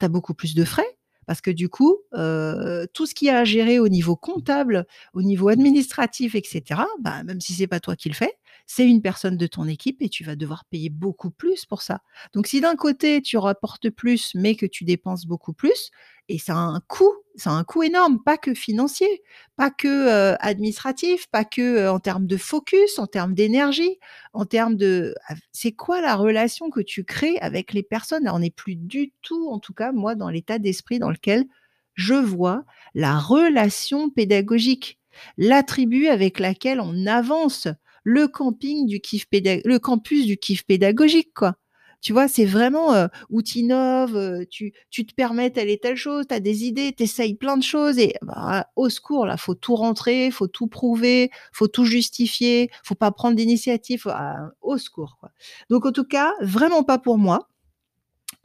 tu 0.00 0.04
as 0.06 0.08
beaucoup 0.08 0.34
plus 0.34 0.54
de 0.54 0.64
frais 0.64 0.95
parce 1.26 1.40
que 1.40 1.50
du 1.50 1.68
coup, 1.68 1.98
heu, 2.14 2.86
tout 2.94 3.06
ce 3.06 3.14
qu'il 3.14 3.28
y 3.28 3.30
a 3.30 3.38
à 3.38 3.44
gérer 3.44 3.78
au 3.80 3.88
niveau 3.88 4.16
comptable, 4.16 4.86
au 5.14 5.22
niveau 5.22 5.48
administratif 5.48 6.34
et 6.34 6.42
cetera, 6.44 6.86
bah, 7.00 7.22
même 7.24 7.40
si 7.40 7.52
c'est 7.54 7.66
pas 7.66 7.80
toi 7.80 7.96
qui 7.96 8.08
le 8.08 8.14
fais, 8.14 8.32
c'est 8.66 8.86
une 8.88 9.02
personne 9.02 9.36
de 9.36 9.46
ton 9.46 9.66
équipe 9.68 10.02
et 10.02 10.08
tu 10.08 10.24
vas 10.24 10.36
devoir 10.36 10.64
payer 10.66 10.88
beaucoup 10.90 11.30
plus 11.30 11.66
pour 11.66 11.82
ça. 11.82 12.00
Donc 12.32 12.46
si 12.46 12.60
d'un 12.60 12.74
côté 12.76 13.22
tu 13.22 13.36
rapportes 13.38 13.90
plus, 13.90 14.32
mais 14.34 14.54
que 14.56 14.66
tu 14.66 14.84
dépenses 14.84 15.26
beaucoup 15.26 15.52
plus 15.52 15.90
et 16.28 16.38
ça 16.38 16.54
a 16.54 16.58
un 16.58 16.80
coût, 16.88 17.12
ça 17.36 17.50
a 17.50 17.54
un 17.54 17.64
coût 17.64 17.82
énorme, 17.82 18.22
pas 18.24 18.38
que 18.38 18.54
financier, 18.54 19.22
pas 19.56 19.70
que, 19.70 20.34
administratif, 20.40 21.26
pas 21.28 21.44
que, 21.44 21.88
en 21.88 21.98
termes 22.00 22.26
de 22.26 22.36
focus, 22.36 22.98
en 22.98 23.06
termes 23.06 23.34
d'énergie, 23.34 23.98
en 24.32 24.44
termes 24.46 24.76
de 24.76 25.14
c'est 25.52 25.72
quoi 25.72 26.00
la 26.00 26.16
relation 26.16 26.70
que 26.70 26.80
tu 26.80 27.04
crées 27.04 27.38
avec 27.40 27.72
les 27.72 27.82
personnes? 27.82 28.24
Là, 28.24 28.34
on 28.34 28.40
n'est 28.40 28.50
plus 28.50 28.76
du 28.76 29.12
tout, 29.22 29.48
en 29.50 29.58
tout 29.60 29.74
cas 29.74 29.92
moi, 29.92 30.14
dans 30.14 30.30
l'état 30.30 30.58
d'esprit 30.58 30.98
dans 30.98 31.10
lequel 31.10 31.44
je 31.94 32.14
vois 32.14 32.64
la 32.94 33.18
relation 33.18 34.10
pédagogique, 34.10 34.98
l'attribut 35.38 36.08
avec 36.08 36.38
laquelle 36.40 36.80
on 36.80 37.06
avance 37.06 37.68
le 38.04 38.28
camping 38.28 38.86
du 38.86 39.00
kiff 39.00 39.26
péda 39.28 39.56
le 39.64 39.78
campus 39.78 40.26
du 40.26 40.36
kiff 40.36 40.64
pédagogique, 40.66 41.32
quoi. 41.34 41.56
Tu 42.02 42.12
vois? 42.12 42.28
C'est 42.28 42.44
vraiment, 42.44 43.08
où 43.30 43.42
tu 43.42 43.58
innoves, 43.60 44.44
tu 44.50 44.72
te 45.06 45.14
permets 45.14 45.50
telle 45.50 45.68
et 45.70 45.78
telle 45.78 45.96
chose, 45.96 46.26
tu 46.28 46.34
as 46.34 46.40
des 46.40 46.64
idées, 46.64 46.92
tu 46.96 47.02
essayes 47.04 47.34
plein 47.34 47.56
de 47.56 47.62
choses 47.62 47.98
et 47.98 48.14
bah, 48.22 48.66
au 48.76 48.88
secours 48.88 49.26
là, 49.26 49.36
faut 49.36 49.54
tout 49.54 49.74
rentrer, 49.76 50.30
faut 50.30 50.46
tout 50.48 50.66
prouver, 50.68 51.30
faut 51.52 51.68
tout 51.68 51.84
justifier, 51.84 52.70
faut 52.84 52.94
pas 52.94 53.10
prendre 53.10 53.36
d'initiative, 53.36 54.04
au 54.60 54.78
secours. 54.78 55.18
Donc 55.70 55.86
en 55.86 55.92
tout 55.92 56.04
cas, 56.04 56.32
vraiment 56.40 56.82
pas 56.84 56.98
pour 56.98 57.18
moi. 57.18 57.48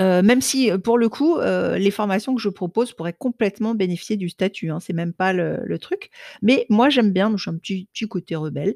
Heu, 0.01 0.21
même 0.23 0.41
si, 0.41 0.71
heu, 0.71 0.79
pour 0.79 0.97
le 0.97 1.09
coup, 1.09 1.37
heu, 1.39 1.75
les 1.77 1.91
formations 1.91 2.33
que 2.35 2.41
je 2.41 2.49
propose 2.49 2.93
pourraient 2.93 3.13
complètement 3.13 3.75
bénéficier 3.75 4.17
du 4.17 4.29
statut, 4.29 4.69
hein, 4.71 4.79
c'est 4.79 4.93
même 4.93 5.13
pas 5.13 5.33
le 5.33 5.77
truc. 5.79 6.09
Mais 6.41 6.65
moi 6.69 6.89
j'aime 6.89 7.11
bien, 7.11 7.31
je 7.35 7.41
suis 7.41 7.49
un 7.51 7.57
petit 7.57 7.87
côté 8.09 8.35
rebelle, 8.35 8.75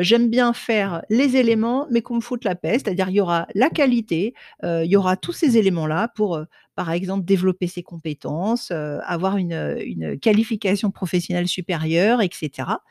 j'aime 0.00 0.28
bien 0.30 0.52
faire 0.52 1.02
les 1.10 1.36
éléments, 1.36 1.86
mais 1.90 2.02
qu'on 2.02 2.16
me 2.16 2.20
foute 2.20 2.44
la 2.44 2.54
paix. 2.54 2.74
C'est-à-dire 2.78 3.08
il 3.08 3.14
y 3.16 3.20
aura 3.20 3.46
la 3.54 3.70
qualité, 3.70 4.34
il 4.62 4.84
y 4.86 4.96
aura 4.96 5.16
tous 5.16 5.32
ces 5.32 5.56
éléments-là 5.58 6.08
pour, 6.14 6.40
par 6.74 6.90
exemple 6.92 7.24
développer 7.24 7.66
ses 7.66 7.82
compétences, 7.82 8.70
avoir 8.70 9.36
une, 9.36 10.18
qualification 10.20 10.90
professionnelle 10.90 11.48
supérieure 11.48 12.20
et 12.22 12.30
cetera. 12.32 12.82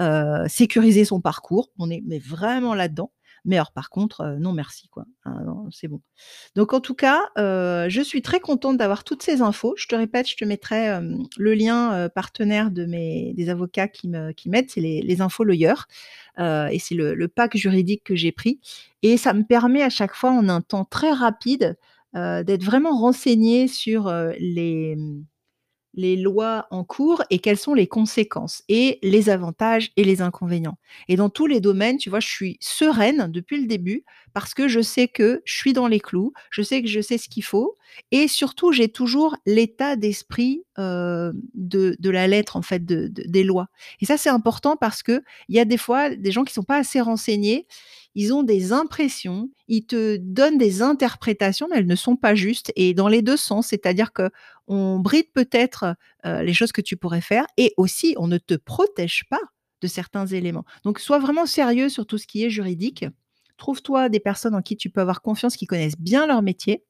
Heu, 0.00 0.44
sécuriser 0.48 1.04
son 1.04 1.20
parcours, 1.20 1.70
on 1.78 1.90
est 1.90 2.02
vraiment 2.24 2.74
là-dedans. 2.74 3.12
Mais 3.44 3.56
alors 3.56 3.72
par 3.72 3.88
contre, 3.90 4.36
non 4.40 4.52
merci 4.52 4.88
quoi. 4.88 5.04
Non, 5.26 5.47
c'est 5.72 5.88
bon. 5.88 6.00
Donc 6.56 6.72
en 6.74 6.80
tout 6.80 6.94
cas, 6.94 7.20
heu, 7.38 7.86
je 7.88 8.02
suis 8.02 8.22
très 8.22 8.40
contente 8.40 8.76
d'avoir 8.78 9.04
toutes 9.04 9.22
ces 9.22 9.42
infos. 9.42 9.74
Je 9.78 9.86
te 9.88 9.94
répète, 9.96 10.28
je 10.30 10.36
te 10.36 10.44
mettrai, 10.44 10.86
hem, 10.86 11.24
le 11.38 11.54
lien, 11.54 12.06
heu, 12.06 12.08
partenaire 12.10 12.70
des 12.72 13.48
avocats 13.50 13.88
qui 13.88 14.08
me 14.08 14.32
qui 14.32 14.50
m'aident, 14.50 14.70
c'est 14.70 14.80
les 14.82 15.02
les 15.02 15.20
infos 15.22 15.44
lawyers, 15.44 15.74
heu 16.40 16.68
et 16.72 16.78
c'est 16.78 16.94
le 16.96 17.14
le 17.14 17.28
pack 17.28 17.56
juridique 17.56 18.04
que 18.04 18.16
j'ai 18.16 18.32
pris 18.32 18.60
et 19.02 19.16
ça 19.18 19.34
me 19.34 19.44
permet 19.44 19.82
à 19.82 19.90
chaque 19.90 20.14
fois 20.14 20.30
en 20.32 20.48
un 20.48 20.60
temps 20.62 20.84
très 20.86 21.12
rapide, 21.12 21.76
d'être 22.14 22.64
vraiment 22.64 22.98
renseignée 22.98 23.68
sur, 23.68 24.12
les, 24.40 24.96
les 25.98 26.16
lois 26.16 26.66
en 26.70 26.84
cours 26.84 27.24
et 27.28 27.40
quelles 27.40 27.58
sont 27.58 27.74
les 27.74 27.88
conséquences 27.88 28.62
et 28.68 29.00
les 29.02 29.30
avantages 29.30 29.90
et 29.96 30.04
les 30.04 30.22
inconvénients. 30.22 30.78
Et 31.08 31.16
dans 31.16 31.28
tous 31.28 31.46
les 31.48 31.60
domaines, 31.60 31.98
tu 31.98 32.08
vois, 32.08 32.20
je 32.20 32.28
suis 32.28 32.56
sereine 32.60 33.28
depuis 33.32 33.60
le 33.60 33.66
début 33.66 34.04
parce 34.32 34.54
que 34.54 34.68
je 34.68 34.80
sais 34.80 35.08
que 35.08 35.42
je 35.44 35.54
suis 35.56 35.72
dans 35.72 35.88
les 35.88 35.98
clous, 35.98 36.32
je 36.50 36.62
sais 36.62 36.82
que 36.82 36.88
je 36.88 37.00
sais 37.00 37.18
ce 37.18 37.28
qu'il 37.28 37.42
faut 37.42 37.76
et 38.12 38.28
surtout 38.28 38.70
j'ai 38.70 38.88
toujours 38.88 39.36
l'état 39.44 39.96
d'esprit, 39.96 40.62
heu, 40.78 41.32
de 41.54 42.10
la 42.10 42.28
lettre 42.28 42.56
en 42.56 42.62
fait 42.62 42.84
de 42.84 43.08
de 43.08 43.24
des 43.26 43.42
lois. 43.42 43.66
Et 44.00 44.06
ça 44.06 44.16
c'est 44.16 44.30
important 44.30 44.76
parce 44.76 45.02
qu'il 45.02 45.20
y 45.48 45.58
a 45.58 45.64
des 45.64 45.78
fois 45.78 46.10
des 46.14 46.30
gens 46.30 46.44
qui 46.44 46.54
sont 46.54 46.62
pas 46.62 46.76
assez 46.76 47.00
renseignés, 47.00 47.66
ils 48.18 48.34
ont 48.34 48.42
des 48.42 48.72
impressions, 48.72 49.50
ils 49.68 49.86
te 49.86 50.16
donnent 50.18 50.58
des 50.58 50.82
interprétations, 50.82 51.68
mais 51.70 51.78
elles 51.78 51.86
ne 51.86 51.96
sont 51.96 52.16
pas 52.16 52.34
justes 52.34 52.72
et 52.76 52.94
dans 52.94 53.08
les 53.08 53.22
2 53.22 53.36
sens. 53.38 53.68
C'est-à-dire 53.68 54.12
qu'on 54.12 54.98
bride 55.00 55.26
peut-être, 55.34 55.96
heu, 56.26 56.42
les 56.42 56.54
choses 56.54 56.72
que 56.72 56.82
tu 56.82 56.96
pourrais 56.96 57.22
faire 57.22 57.46
et 57.56 57.74
aussi 57.78 58.14
on 58.18 58.28
ne 58.28 58.38
te 58.38 58.54
protège 58.54 59.24
pas 59.30 59.40
de 59.82 59.86
certains 59.88 60.26
éléments. 60.26 60.64
Donc 60.84 60.98
sois 61.00 61.18
vraiment 61.20 61.46
sérieux 61.46 61.88
sur 61.88 62.06
tout 62.06 62.18
ce 62.18 62.26
qui 62.26 62.44
est 62.44 62.50
juridique. 62.50 63.06
Trouve-toi 63.58 64.08
des 64.08 64.20
personnes 64.20 64.54
en 64.54 64.62
qui 64.62 64.76
tu 64.76 64.90
peux 64.90 65.00
avoir 65.00 65.22
confiance, 65.22 65.56
qui 65.56 65.66
connaissent 65.66 65.98
bien 65.98 66.26
leur 66.26 66.42
métier 66.42 66.84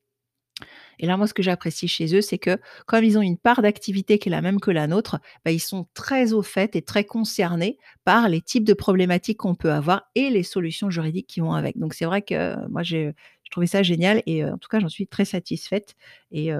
et 0.98 1.06
là, 1.06 1.16
moi, 1.16 1.26
ce 1.26 1.34
que 1.34 1.42
j'apprécie 1.42 1.88
chez 1.88 2.14
eux, 2.16 2.20
c'est 2.20 2.38
que 2.38 2.58
comme 2.86 3.04
ils 3.04 3.18
ont 3.18 3.22
une 3.22 3.38
part 3.38 3.62
d'activité 3.62 4.18
qui 4.18 4.28
est 4.28 4.32
la 4.32 4.42
même 4.42 4.60
que 4.60 4.70
la 4.70 4.86
nôtre, 4.86 5.18
bah, 5.44 5.50
ils 5.52 5.60
sont 5.60 5.86
très 5.94 6.32
au 6.32 6.42
fait 6.42 6.76
et 6.76 6.82
très 6.82 7.04
concernés 7.04 7.78
par 8.04 8.28
les 8.28 8.40
types 8.40 8.64
de 8.64 8.74
problématiques 8.74 9.38
qu'on 9.38 9.54
peut 9.54 9.72
avoir 9.72 10.10
et 10.14 10.30
les 10.30 10.42
solutions 10.42 10.90
juridiques 10.90 11.26
qui 11.28 11.40
vont 11.40 11.52
avec. 11.52 11.78
Donc 11.78 11.94
c'est 11.94 12.04
vrai 12.04 12.22
que 12.22 12.34
euh, 12.34 12.56
moi, 12.70 12.82
j'ai 12.82 13.14
je 13.44 13.50
trouvais 13.50 13.66
ça 13.66 13.82
génial 13.82 14.22
et 14.26 14.42
heu, 14.44 14.52
en 14.52 14.58
tout 14.58 14.68
cas, 14.68 14.78
j'en 14.78 14.90
suis 14.90 15.06
très 15.06 15.24
satisfaite 15.24 15.94
et 16.32 16.50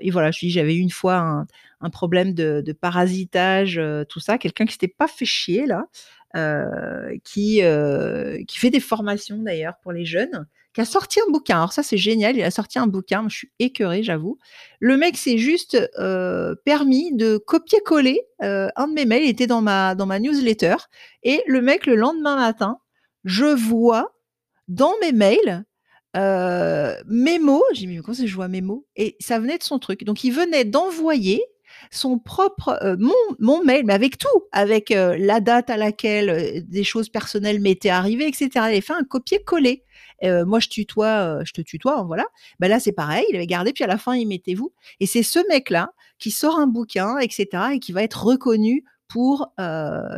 et 0.00 0.10
voilà, 0.10 0.30
je 0.30 0.38
dis, 0.40 0.50
j'avais 0.50 0.74
eu 0.74 0.78
une 0.78 0.90
fois 0.90 1.44
un 1.82 1.90
problème 1.90 2.32
de 2.32 2.72
parasitage, 2.72 3.78
tout 4.08 4.20
ça, 4.20 4.38
quelqu'un 4.38 4.64
qui 4.64 4.72
s'était 4.72 4.88
pas 4.88 5.06
fait 5.06 5.26
chier 5.26 5.66
là, 5.66 5.84
qui, 7.24 7.60
qui 8.46 8.58
fait 8.58 8.70
des 8.70 8.80
formations 8.80 9.42
d'ailleurs 9.42 9.74
pour 9.82 9.92
les 9.92 10.06
jeunes 10.06 10.46
qui 10.74 10.80
a 10.80 10.84
sorti 10.84 11.20
un 11.20 11.30
bouquin. 11.32 11.56
Alors 11.58 11.72
ça, 11.72 11.82
c'est 11.82 11.96
génial, 11.98 12.36
il 12.36 12.42
a 12.44 12.50
sorti 12.52 12.78
un 12.78 12.86
bouquin, 12.86 13.26
je 13.28 13.36
suis 13.38 13.50
écœurée, 13.58 14.02
j'avoue. 14.04 14.38
Le 14.80 14.96
mec 14.96 15.16
s'est 15.16 15.38
juste, 15.38 15.76
heu, 15.98 16.56
permis 16.64 17.12
de 17.14 17.38
copier-coller, 17.38 18.20
heu, 18.44 18.68
un 18.76 18.88
de 18.88 18.92
mes 18.94 19.04
mails, 19.06 19.24
il 19.24 19.30
était 19.30 19.46
dans 19.48 19.62
ma 19.62 19.94
dans 19.96 20.06
ma 20.06 20.18
newsletter 20.20 20.76
et 21.24 21.42
le 21.46 21.60
mec, 21.62 21.86
le 21.86 21.96
lendemain 21.96 22.36
matin, 22.36 22.78
je 23.24 23.46
vois 23.46 24.14
dans 24.68 24.94
mes 25.02 25.12
mails, 25.12 25.64
heu, 26.16 26.94
mes 27.08 27.38
mots, 27.40 27.64
j'ai 27.74 27.86
dit: 27.86 27.88
«Mais 27.88 27.98
comment 28.02 28.16
je 28.26 28.34
vois 28.34 28.48
mes 28.48 28.62
mots?» 28.62 28.86
et 28.96 29.16
ça 29.20 29.38
venait 29.40 29.58
de 29.58 29.64
son 29.64 29.78
truc. 29.80 30.04
Donc 30.04 30.24
il 30.24 30.32
venait 30.32 30.64
d'envoyer 30.64 31.42
son 31.92 32.18
propre, 32.18 32.78
mon 32.98 33.14
mon 33.40 33.64
mail, 33.64 33.84
mais 33.86 33.94
avec 33.94 34.18
tout, 34.18 34.28
avec, 34.52 34.90
la 34.90 35.40
date 35.40 35.70
à 35.70 35.76
laquelle, 35.78 36.64
des 36.68 36.84
choses 36.84 37.08
personnelles 37.10 37.60
m'étaient 37.60 37.90
arrivées 37.90 38.28
et 38.28 38.32
cetera. 38.34 38.68
Il 38.70 38.72
avait 38.74 38.80
fait 38.82 38.92
un 38.94 39.04
copier-coller. 39.04 39.84
Moi 40.22 40.60
je 40.60 40.68
tutoie, 40.68 41.42
je 41.44 41.52
te 41.52 41.60
tutoie, 41.60 42.00
hein, 42.00 42.04
voilà. 42.04 42.24
Bah, 42.58 42.68
là 42.68 42.80
c'est 42.80 42.92
pareil, 42.92 43.24
il 43.30 43.36
avait 43.36 43.46
gardé 43.46 43.72
puis 43.72 43.84
à 43.84 43.86
la 43.86 43.98
fin 43.98 44.14
il 44.14 44.26
mettait 44.26 44.54
«vous» 44.54 44.72
et 45.00 45.06
c'est 45.06 45.22
ce 45.22 45.38
mec-là 45.48 45.92
qui 46.18 46.30
sort 46.30 46.58
un 46.58 46.66
bouquin 46.66 47.18
et 47.18 47.28
cetera 47.30 47.74
et 47.74 47.78
qui 47.78 47.92
va 47.92 48.02
être 48.02 48.24
reconnu 48.24 48.84
pour, 49.08 49.52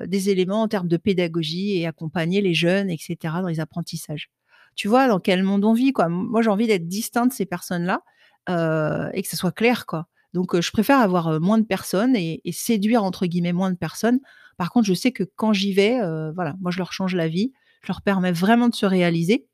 des 0.06 0.30
éléments 0.30 0.62
en 0.62 0.68
termes 0.68 0.88
de 0.88 0.96
pédagogie 0.96 1.78
et 1.78 1.86
accompagner 1.86 2.40
les 2.40 2.54
jeunes 2.54 2.90
et 2.90 2.98
cetera 2.98 3.40
dans 3.40 3.48
les 3.48 3.60
apprentissages. 3.60 4.30
Tu 4.74 4.88
vois 4.88 5.08
dans 5.08 5.20
quel 5.20 5.42
monde 5.42 5.64
on 5.64 5.72
vit, 5.72 5.92
quoi? 5.92 6.08
moi 6.08 6.42
j'ai 6.42 6.50
envie 6.50 6.66
d'être 6.66 6.88
distincte 6.88 7.30
de 7.32 7.36
ces 7.36 7.46
personnes-là, 7.46 8.02
et 8.48 9.22
que 9.22 9.28
ça 9.28 9.36
soit 9.36 9.52
clair, 9.52 9.86
quoi. 9.86 10.08
Donc, 10.34 10.58
je 10.58 10.70
préfère 10.72 10.98
avoir, 10.98 11.40
moins 11.40 11.58
de 11.58 11.64
personnes 11.64 12.16
et 12.16 12.40
«séduire» 12.52 13.04
entre 13.04 13.26
guillemets 13.26 13.52
moins 13.52 13.70
de 13.70 13.76
personnes. 13.76 14.18
Par 14.56 14.70
contre, 14.70 14.86
je 14.86 14.94
sais 14.94 15.12
que 15.12 15.24
quand 15.36 15.52
j'y 15.52 15.72
vais, 15.72 15.98
voilà, 16.34 16.54
moi 16.60 16.70
je 16.70 16.78
leur 16.78 16.92
change 16.92 17.14
la 17.14 17.28
vie, 17.28 17.52
je 17.82 17.88
leur 17.88 18.02
permets 18.02 18.32
vraiment 18.32 18.68
de 18.68 18.74
se 18.74 18.86
réaliser 18.86 19.46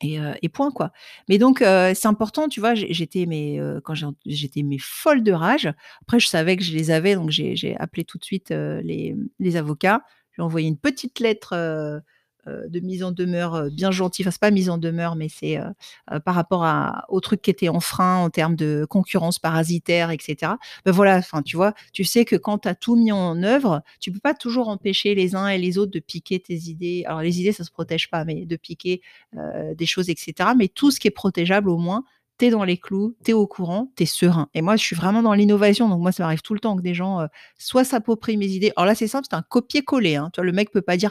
et 0.00 0.18
heu 0.20 0.34
et 0.42 0.48
point, 0.48 0.70
quoi. 0.70 0.92
Mais 1.28 1.38
donc, 1.38 1.62
heu, 1.62 1.92
c'est 1.94 2.08
important, 2.08 2.48
tu 2.48 2.60
vois? 2.60 2.74
J'ai 2.74 2.92
j'étais 2.92 3.26
mais, 3.26 3.58
heu, 3.60 3.80
quand 3.84 3.94
j'ai 3.94 4.06
j'étais 4.26 4.62
mais 4.62 4.78
folle 4.80 5.22
de 5.22 5.32
rage. 5.32 5.72
Après, 6.02 6.20
je 6.20 6.26
savais 6.28 6.56
que 6.56 6.64
je 6.64 6.72
les 6.72 6.90
avais, 6.90 7.14
donc 7.14 7.30
j'ai 7.30 7.56
j'ai 7.56 7.76
appelé 7.76 8.04
tout 8.04 8.18
de 8.18 8.24
suite, 8.24 8.50
les, 8.50 9.14
les 9.38 9.56
avocats. 9.56 10.02
Je 10.32 10.36
lui 10.36 10.42
ai 10.42 10.46
envoyé 10.46 10.68
une 10.68 10.78
petite 10.78 11.20
lettre, 11.20 12.00
de 12.46 12.80
mise 12.80 13.02
en 13.04 13.12
demeure, 13.12 13.56
heu, 13.56 13.70
bien 13.70 13.90
gentille. 13.90 14.24
Enfin, 14.24 14.30
c'est 14.30 14.40
pas 14.40 14.50
mise 14.50 14.70
en 14.70 14.78
demeure, 14.78 15.16
mais 15.16 15.28
c'est, 15.28 15.58
heu, 15.58 16.20
par 16.24 16.34
rapport 16.34 16.64
à 16.64 17.04
au 17.08 17.20
truc 17.20 17.42
qui 17.42 17.50
était 17.50 17.68
en 17.68 17.80
frein 17.80 18.16
en 18.18 18.30
termes 18.30 18.56
de 18.56 18.86
concurrence 18.88 19.38
parasitaire 19.38 20.10
et 20.10 20.18
cetera. 20.20 20.58
Bah, 20.86 20.92
voilà, 20.92 21.16
enfin, 21.18 21.42
tu 21.42 21.56
vois? 21.56 21.74
Tu 21.92 22.04
sais 22.04 22.24
que 22.24 22.36
quand 22.36 22.58
tu 22.60 22.68
as 22.68 22.74
tout 22.74 22.96
mis 22.96 23.12
en 23.12 23.42
œuvre, 23.42 23.82
tu 24.00 24.12
peux 24.12 24.20
pas 24.20 24.34
toujours 24.34 24.68
empêcher 24.68 25.14
les 25.14 25.34
uns 25.36 25.48
et 25.48 25.58
les 25.58 25.78
autres 25.78 25.92
de 25.92 26.00
piquer 26.00 26.40
tes 26.40 26.54
idées. 26.56 27.04
Alors 27.06 27.20
les 27.22 27.40
idées, 27.40 27.52
ça 27.52 27.64
se 27.64 27.70
protège 27.70 28.08
pas, 28.10 28.24
mais 28.24 28.46
de 28.46 28.56
piquer, 28.56 29.02
des 29.76 29.86
choses 29.86 30.08
et 30.10 30.14
cetera. 30.16 30.54
Mais 30.54 30.68
tout 30.68 30.90
ce 30.90 31.00
qui 31.00 31.08
est 31.08 31.10
protégeable, 31.12 31.68
au 31.70 31.76
moins, 31.78 32.04
tu 32.38 32.46
es 32.46 32.50
dans 32.50 32.64
les 32.64 32.76
clous, 32.78 33.16
tu 33.24 33.32
es 33.32 33.34
au 33.34 33.46
courant, 33.48 33.90
tu 33.96 34.04
es 34.04 34.06
serein. 34.06 34.48
Et 34.54 34.62
moi, 34.62 34.76
je 34.76 34.82
suis 34.84 34.94
vraiment 34.96 35.22
dans 35.22 35.34
l'innovation, 35.34 35.88
donc 35.88 36.00
moi, 36.00 36.12
ça 36.12 36.22
m'arrive 36.22 36.40
tout 36.42 36.54
le 36.54 36.60
temps 36.60 36.76
que 36.76 36.82
des 36.82 36.94
gens, 36.94 37.20
heu, 37.22 37.28
soit 37.58 37.84
s'approprient 37.84 38.36
mes 38.36 38.46
idées. 38.46 38.72
Alors 38.76 38.86
là, 38.86 38.94
c'est 38.94 39.08
simple, 39.08 39.26
c'est 39.30 39.36
un 39.36 39.42
copier-coller, 39.42 40.16
hein. 40.16 40.30
Le 40.38 40.52
mec 40.52 40.70
peut 40.70 40.82
pas 40.82 40.96
dire: 40.96 41.10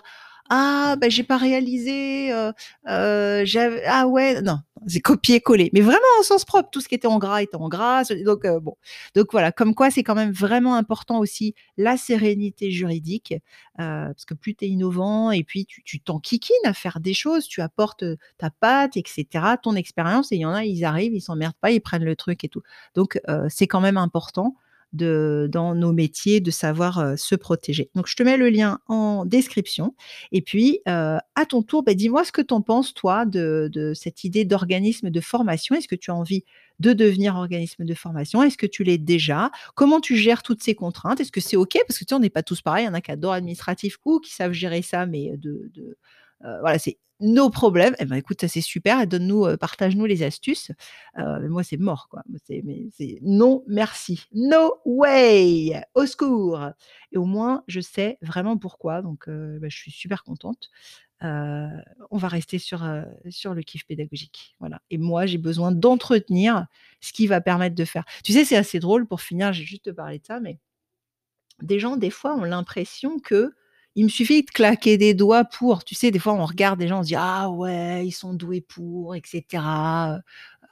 ah, 0.50 0.96
bah, 1.00 1.10
j'ai 1.10 1.24
pas 1.24 1.38
réalisé, 1.38 2.32
heu 2.32 2.52
heu, 2.90 3.46
j'av 3.46 3.74
ah 3.88 4.08
ouais, 4.08 4.42
non, 4.42 4.60
c'est 4.88 5.00
copier-coller, 5.02 5.70
mais 5.74 5.82
vraiment 5.82 6.00
en 6.20 6.24
sens 6.24 6.46
propre. 6.46 6.70
Tout 6.72 6.82
ce 6.82 6.88
qui 6.88 6.96
était 6.96 7.08
en 7.08 7.18
gras 7.20 7.42
était 7.42 7.56
en 7.58 7.70
gras, 7.70 8.04
donc 8.26 8.46
heu, 8.46 8.60
bon. 8.60 8.76
Donc 9.16 9.28
voilà, 9.32 9.52
comme 9.52 9.76
quoi 9.76 9.92
c'est 9.92 10.04
quand 10.04 10.16
même 10.16 10.32
vraiment 10.32 10.76
important 10.76 11.20
aussi 11.20 11.56
la 11.78 11.98
sérénité 11.98 12.72
juridique, 12.72 13.34
heu, 13.34 13.40
parce 13.78 14.26
que 14.26 14.34
plus 14.34 14.56
tu 14.56 14.66
es 14.66 14.70
innovant 14.70 15.32
et 15.32 15.44
puis 15.44 15.66
tu 15.66 15.84
tu 15.84 16.00
t'enquiquines 16.00 16.56
à 16.66 16.74
faire 16.74 17.00
des 17.00 17.14
choses, 17.14 17.48
tu 17.48 17.62
apportes, 17.62 18.04
heu, 18.04 18.18
ta 18.38 18.50
patte 18.50 18.98
et 18.98 19.04
cetera, 19.06 19.58
ton 19.58 19.76
expérience 19.76 20.32
et 20.32 20.36
il 20.36 20.42
y 20.42 20.46
en 20.46 20.54
a, 20.54 20.64
ils 20.66 20.86
arrivent, 20.86 21.14
ils 21.14 21.22
s'emmerdent 21.22 21.56
pas, 21.62 21.72
ils 21.72 21.82
prennent 21.82 22.04
le 22.06 22.16
truc 22.16 22.44
et 22.44 22.50
tout. 22.50 22.62
Donc 22.96 23.20
c'est 23.50 23.68
quand 23.68 23.82
même 23.82 23.98
important 23.98 24.56
de 24.94 25.48
dans 25.52 25.76
nos 25.76 25.94
métiers, 25.94 26.40
de 26.42 26.52
savoir, 26.52 27.00
heu, 27.00 27.18
se 27.18 27.36
protéger. 27.36 27.90
Donc 27.96 28.08
je 28.08 28.16
te 28.16 28.24
mets 28.24 28.38
le 28.38 28.50
lien 28.50 28.80
en 28.88 29.26
description 29.26 29.94
et 30.32 30.42
puis, 30.42 30.80
heu, 30.88 30.92
à 31.36 31.46
ton 31.48 31.62
tour, 31.64 31.84
bah, 31.84 31.94
dis-moi 31.94 32.24
ce 32.24 32.32
que 32.32 32.42
tu 32.42 32.54
en 32.54 32.62
penses 32.62 32.94
toi 32.94 33.26
de 33.26 33.70
de 33.72 33.94
cette 33.94 34.24
idée 34.24 34.46
d'organisme 34.46 35.10
de 35.10 35.22
formation. 35.22 35.76
Est-ce 35.76 35.88
que 35.88 35.96
tu 35.96 36.12
as 36.12 36.16
envie 36.16 36.44
de 36.80 36.94
devenir 36.94 37.36
organisme 37.36 37.84
de 37.86 37.94
formation? 37.94 38.44
Est-ce 38.44 38.58
que 38.58 38.66
tu 38.68 38.84
l'es 38.84 38.98
déjà? 38.98 39.52
Comment 39.76 40.00
tu 40.00 40.16
gères 40.16 40.44
toutes 40.44 40.64
ces 40.64 40.76
contraintes? 40.76 41.20
Est-ce 41.20 41.32
que 41.32 41.42
c'est 41.42 41.58
OK? 41.58 41.78
Parce 41.88 42.00
que 42.00 42.06
tu 42.06 42.10
sais, 42.10 42.16
on 42.16 42.20
n'est 42.20 42.30
pas 42.30 42.44
tous 42.44 42.62
pareils, 42.62 42.84
il 42.86 42.88
y 42.88 42.90
en 42.90 42.94
a 42.94 43.02
qui 43.02 43.12
adorent 43.12 43.34
l'administratif 43.34 43.98
ou 44.06 44.20
qui 44.20 44.34
savent 44.34 44.52
gérer 44.54 44.82
ça, 44.82 45.06
mais 45.06 45.38
de 45.38 45.70
de 45.74 45.98
Heu, 46.44 46.60
voilà, 46.62 46.78
c'est 46.80 46.98
nos 47.20 47.50
problèmes. 47.50 47.96
Eh 48.00 48.06
ben, 48.06 48.16
écoute, 48.18 48.42
ça 48.42 48.48
c'est 48.48 48.62
super 48.62 49.06
donne-nous, 49.08 49.46
heu, 49.48 49.58
partage-nous 49.58 50.06
les 50.06 50.24
astuces. 50.24 50.72
Mais 51.18 51.48
moi, 51.50 51.64
c'est 51.64 51.78
mort, 51.78 52.08
quoi. 52.10 52.24
Non 53.22 53.64
merci, 53.68 54.26
no 54.34 54.76
way, 54.86 55.82
au 55.96 56.06
secours 56.06 56.62
et 57.12 57.18
au 57.18 57.26
moins, 57.26 57.64
je 57.68 57.80
sais 57.82 58.18
vraiment 58.22 58.58
pourquoi 58.58 59.02
donc 59.02 59.28
heu, 59.28 59.58
bah, 59.62 59.68
je 59.70 59.78
suis 59.78 59.92
super 59.92 60.24
contente. 60.24 60.70
On 61.22 62.18
va 62.18 62.28
rester 62.28 62.60
sur, 62.60 62.86
sur 63.30 63.54
le 63.54 63.62
kiff 63.64 63.86
pédagogique, 63.88 64.56
voilà 64.60 64.82
et 64.92 64.98
moi, 64.98 65.26
j'ai 65.26 65.38
besoin 65.40 65.72
d'entretenir 65.72 66.68
ce 67.02 67.14
qui 67.14 67.28
va 67.28 67.42
permettre 67.42 67.76
de 67.76 67.86
faire 67.86 68.06
tu 68.24 68.34
sais, 68.34 68.46
c'est 68.46 68.58
assez 68.58 68.80
drôle 68.80 69.08
pour 69.08 69.22
finir, 69.22 69.54
j'ai 69.54 69.64
juste 69.66 69.86
te 69.86 69.90
parler 69.92 70.20
de 70.20 70.26
ça, 70.26 70.40
mais 70.40 70.60
des 71.62 71.80
gens, 71.80 71.98
des 71.98 72.10
fois, 72.12 72.36
ont 72.36 72.44
l'impression 72.44 73.20
que 73.20 73.52
il 73.98 74.06
me 74.06 74.10
suffit 74.10 74.44
de 74.44 74.52
claquer 74.52 74.98
des 74.98 75.14
doigts 75.16 75.46
pour. 75.46 75.84
Tu 75.86 75.96
sais, 75.96 76.12
des 76.12 76.20
fois, 76.20 76.34
on 76.36 76.46
regarde 76.46 76.80
des 76.80 76.88
gens, 76.90 77.00
on 77.02 77.04
se 77.04 77.10
dit: 77.10 77.16
«Ah 77.18 77.50
ouais, 77.52 78.08
ils 78.08 78.14
sont 78.14 78.34
doués 78.34 78.62
pour 78.62 79.16
et 79.16 79.24
cetera, 79.26 80.18
heu, 80.18 80.22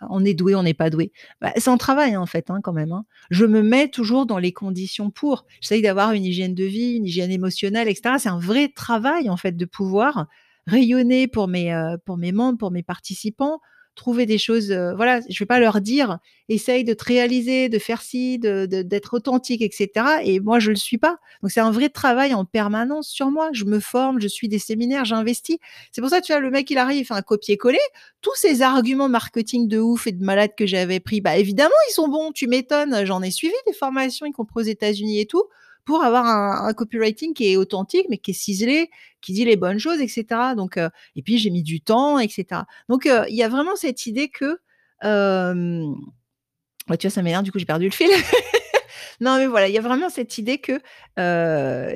on 0.09 0.25
est 0.25 0.33
doué, 0.35 0.55
on 0.55 0.63
n'est 0.63 0.73
pas 0.75 0.89
doué». 0.91 1.11
Bah, 1.41 1.51
c'est 1.57 1.69
un 1.69 1.77
travail, 1.77 2.15
hein, 2.15 2.21
en 2.21 2.25
fait, 2.27 2.49
hein, 2.51 2.59
quand 2.63 2.73
même, 2.73 2.91
hein. 2.93 3.05
Je 3.31 3.45
me 3.45 3.61
mets 3.63 3.89
toujours 3.89 4.25
dans 4.27 4.39
les 4.39 4.53
conditions 4.53 5.11
pour. 5.11 5.45
J'essaye 5.61 5.81
d'avoir 5.83 6.13
une 6.13 6.25
hygiène 6.25 6.55
de 6.55 6.65
vie, 6.65 6.95
une 6.97 7.05
hygiène 7.05 7.31
émotionnelle 7.31 7.87
et 7.89 7.95
cetera. 7.95 8.19
C'est 8.19 8.29
un 8.29 8.39
vrai 8.39 8.69
travail, 8.69 9.29
en 9.29 9.37
fait, 9.37 9.53
de 9.57 9.65
pouvoir 9.65 10.27
rayonner 10.67 11.27
pour 11.27 11.47
mes, 11.47 11.71
mes 12.17 12.31
membres, 12.31 12.57
pour 12.59 12.71
mes 12.71 12.83
participants, 12.83 13.59
trouver 13.95 14.25
des 14.25 14.37
choses, 14.37 14.71
heu, 14.71 14.93
voilà, 14.95 15.21
je 15.29 15.39
vais 15.39 15.45
pas 15.47 15.59
leur 15.59 15.81
dire: 15.81 16.19
«Essaye 16.49 16.83
de 16.83 16.93
te 16.93 17.03
réaliser, 17.05 17.69
de 17.69 17.79
faire 17.79 18.01
ci, 18.01 18.37
de 18.39 18.65
d'être 18.67 19.15
authentique 19.15 19.61
et 19.61 19.69
cetera» 19.71 20.23
et 20.23 20.39
moi 20.39 20.59
je 20.59 20.69
le 20.71 20.75
suis 20.77 20.97
pas. 20.99 21.17
Donc 21.41 21.51
c'est 21.51 21.59
un 21.61 21.71
vrai 21.71 21.89
travail 21.89 22.33
en 22.33 22.45
permanence 22.45 23.07
sur 23.09 23.31
moi. 23.31 23.49
Je 23.53 23.65
me 23.65 23.79
forme, 23.79 24.19
je 24.21 24.27
suis 24.27 24.47
des 24.49 24.59
séminaires, 24.59 25.05
j'investis. 25.05 25.57
C'est 25.91 26.01
pour 26.01 26.09
ça, 26.11 26.21
tu 26.21 26.31
vois, 26.33 26.41
le 26.41 26.51
mec 26.51 26.69
il 26.69 26.77
arrive, 26.77 26.99
il 27.01 27.05
fait 27.05 27.13
un 27.15 27.21
copier-coller, 27.23 27.79
tous 28.21 28.35
ces 28.35 28.61
arguments 28.61 29.09
marketing 29.09 29.67
de 29.67 29.79
ouf 29.79 30.07
et 30.07 30.11
de 30.11 30.23
malade 30.23 30.51
que 30.57 30.65
j'avais 30.67 30.99
pris, 30.99 31.21
bah, 31.21 31.37
évidemment 31.37 31.73
ils 31.89 31.93
sont 31.93 32.07
bons, 32.07 32.31
tu 32.31 32.47
m'étonnes, 32.47 33.05
j'en 33.05 33.21
ai 33.21 33.31
suivi 33.31 33.53
des 33.67 33.73
formations, 33.73 34.25
y 34.25 34.31
compris 34.31 34.61
aux 34.61 34.65
États-Unis 34.67 35.19
et 35.21 35.25
tout, 35.25 35.43
pour 35.85 36.03
avoir 36.03 36.25
un 36.25 36.73
copywriting 36.73 37.33
qui 37.33 37.51
est 37.51 37.57
authentique, 37.57 38.07
mais 38.09 38.17
qui 38.17 38.31
est 38.31 38.33
ciselé, 38.33 38.89
qui 39.21 39.33
dit 39.33 39.45
les 39.45 39.55
bonnes 39.55 39.79
choses 39.79 40.01
et 40.01 40.07
cetera. 40.07 40.55
Donc 40.55 40.77
heu 40.77 40.89
et 41.15 41.21
puis 41.21 41.37
j'ai 41.37 41.51
mis 41.51 41.63
du 41.63 41.81
temps 41.81 42.19
et 42.19 42.27
cetera. 42.29 42.65
Donc 42.89 43.05
heu, 43.07 43.21
il 43.29 43.35
y 43.35 43.43
a 43.43 43.49
vraiment 43.49 43.75
cette 43.75 44.05
idée 44.07 44.29
que, 44.29 44.59
hem 45.03 45.95
ouais, 46.89 46.97
tu 46.97 47.07
vois, 47.07 47.11
ça 47.13 47.21
m'énerve, 47.21 47.43
du 47.43 47.51
coup, 47.51 47.59
j'ai 47.59 47.65
perdu 47.65 47.85
le 47.85 47.91
fil. 47.91 48.09
Non, 49.21 49.37
mais 49.37 49.47
voilà, 49.47 49.67
il 49.69 49.73
y 49.73 49.77
a 49.77 49.81
vraiment 49.81 50.09
cette 50.09 50.37
idée 50.37 50.57
que, 50.57 50.79